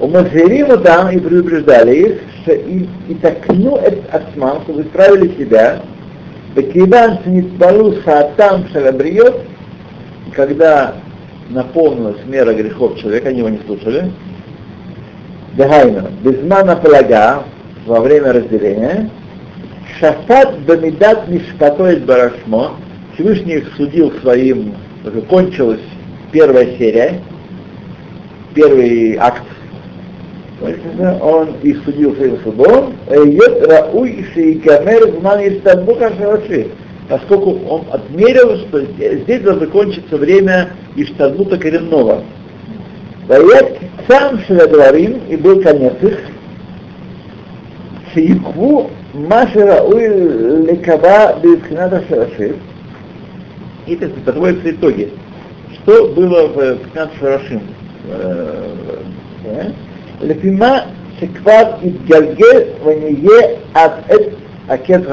Умазерим 0.00 0.82
там 0.82 1.10
и 1.10 1.18
предупреждали 1.18 1.96
их, 1.96 2.20
что 2.42 2.52
и, 2.52 2.86
и 3.08 3.14
такну 3.14 3.78
отсман, 4.10 4.62
чтобы 4.62 4.82
исправили 4.82 5.28
себя, 5.38 5.80
Бекиван 6.54 7.18
Шнитбалу 7.22 7.96
Саатам 8.04 8.68
Шалабриот, 8.72 9.42
когда 10.32 10.94
наполнилась 11.50 12.18
мера 12.26 12.52
грехов 12.54 12.98
человека, 12.98 13.28
они 13.28 13.38
его 13.38 13.48
не 13.48 13.60
слушали, 13.66 14.10
Дагайна, 15.54 16.10
Безмана 16.22 16.76
Палага, 16.76 17.44
во 17.86 18.00
время 18.00 18.32
разделения, 18.32 19.10
Шафат 19.98 20.58
Бамидат 20.60 21.28
Мишпатоид 21.28 22.04
Барашмо, 22.04 22.72
Всевышний 23.14 23.54
их 23.54 23.72
судил 23.76 24.12
своим, 24.20 24.74
уже 25.04 25.22
кончилась 25.22 25.80
первая 26.34 26.76
серия, 26.76 27.20
первый 28.54 29.16
акт. 29.16 29.44
Он 31.20 31.54
их 31.62 31.82
судил 31.84 32.14
своим 32.16 32.38
судом, 32.42 32.94
Йот 33.08 33.66
Рауй 33.68 34.26
Шейкамер 34.34 35.18
Зман 35.18 35.40
Иштадбука 35.48 36.12
Шараши, 36.16 36.68
поскольку 37.08 37.56
он 37.68 37.84
отмерил, 37.92 38.56
что 38.56 38.80
здесь 38.82 39.42
должно 39.42 39.66
закончиться 39.66 40.16
время 40.16 40.70
Иштадбута 40.96 41.56
коренного. 41.56 42.24
Ваят 43.28 43.78
сам 44.08 44.40
Шелядварим, 44.40 45.20
и 45.28 45.36
был 45.36 45.62
конец 45.62 45.94
их, 46.02 46.18
Шейкву 48.12 48.90
Маши 49.12 49.60
Рауй 49.60 50.66
Лекаба 50.66 51.38
Бивхината 51.42 52.02
Шараши, 52.08 52.56
и 53.86 53.96
так 53.96 54.12
подводятся 54.24 54.70
итоги. 54.70 55.10
Что 55.84 56.08
было 56.08 56.48
в 56.48 56.58
э, 56.58 56.76
15 56.76 57.22
Рашим? 57.22 57.62
Э, 58.08 58.72
э, 59.44 59.70
Лефима 60.22 60.86
шеквар 61.20 61.78
и 61.82 61.90
гальгель 62.08 62.72
ванье 62.82 63.58
от 63.74 64.10
эт 64.10 64.32
акет 64.68 65.06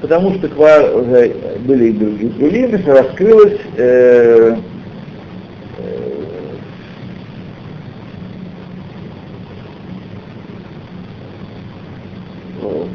Потому 0.00 0.34
что 0.34 0.48
квар 0.48 0.96
уже 0.96 1.34
были 1.66 1.90
и 1.90 1.92
другие 1.92 2.30
другими, 2.32 2.82
раскрылось 2.86 3.60
э, 3.76 4.56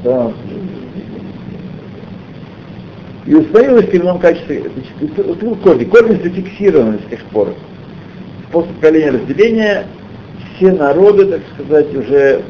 э, 0.04 0.38
и 3.28 3.36
установилось 3.36 3.86
в 3.86 3.94
ином 3.94 4.20
качестве, 4.20 4.64
значит, 4.74 5.28
вот 5.42 5.60
корни, 5.60 5.84
корни 5.84 6.16
зафиксированы 6.24 7.00
с 7.06 7.10
тех 7.10 7.22
пор. 7.26 7.54
После 8.52 8.74
поколения 8.74 9.12
разделения 9.12 9.88
все 10.56 10.72
народы, 10.72 11.26
так 11.26 11.42
сказать, 11.54 11.94
уже 11.94 12.42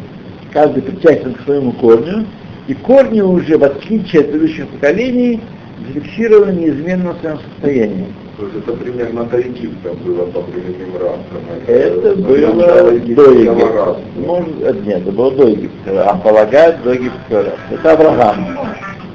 каждый 0.53 0.83
причастен 0.83 1.33
к 1.33 1.41
своему 1.41 1.71
корню, 1.73 2.25
и 2.67 2.75
корни 2.75 3.21
уже, 3.21 3.57
в 3.57 3.63
отличие 3.63 4.21
от 4.21 4.31
предыдущих 4.31 4.67
поколений, 4.67 5.41
зафиксированы 5.87 6.51
неизменно 6.51 7.13
в 7.13 7.19
своем 7.21 7.39
состоянии. 7.39 8.05
То 8.37 8.43
есть 8.45 8.57
это 8.57 8.73
примерно 8.73 9.23
до 9.23 9.39
Египта 9.39 9.93
было 10.05 10.25
по 10.25 10.41
временем 10.41 10.93
раста. 10.93 11.71
Это 11.71 12.15
было 12.17 12.53
до 12.53 12.91
Египта. 12.91 13.97
Может, 14.15 14.85
нет, 14.85 15.01
это 15.01 15.11
было 15.11 15.31
до 15.31 15.47
Египта. 15.47 16.07
А 16.07 16.17
полагают 16.17 16.83
до 16.83 16.93
Египта. 16.93 17.55
Это 17.71 17.93
Авраам. 17.93 18.45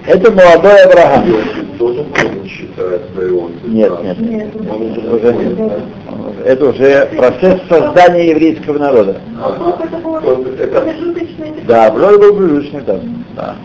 Это 0.07 0.31
молодой 0.33 0.83
Авраам. 0.83 1.25
Нет, 3.65 4.03
нет. 4.03 4.19
Нет, 4.19 4.57
уже. 4.57 5.83
Это 6.45 6.69
уже 6.69 7.09
процесс 7.17 7.61
создания 7.69 8.31
еврейского 8.31 8.79
народа. 8.79 9.21
Это 9.85 9.97
было 9.99 10.19
это- 10.59 10.81
промежуточное 10.81 11.53
Да, 11.67 11.91
вроде 11.91 12.19
был 12.19 12.37
промежуточный 12.37 12.81
этап. 12.81 13.01
Да. 13.37 13.57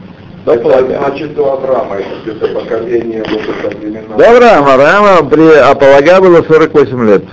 До 0.46 0.54
Это 0.54 0.86
значит 0.86 1.38
у 1.38 1.46
Авраама, 1.46 1.96
это 1.96 2.08
где-то 2.24 2.48
поколение 2.54 3.24
вот 3.30 3.42
это 3.42 3.78
времена. 3.78 4.16
До 4.18 4.32
Авраама. 4.32 4.74
Авраама 4.74 5.30
при 5.30 5.58
Аполага 5.58 6.22
было 6.22 6.42
48 6.44 7.06
лет. 7.08 7.24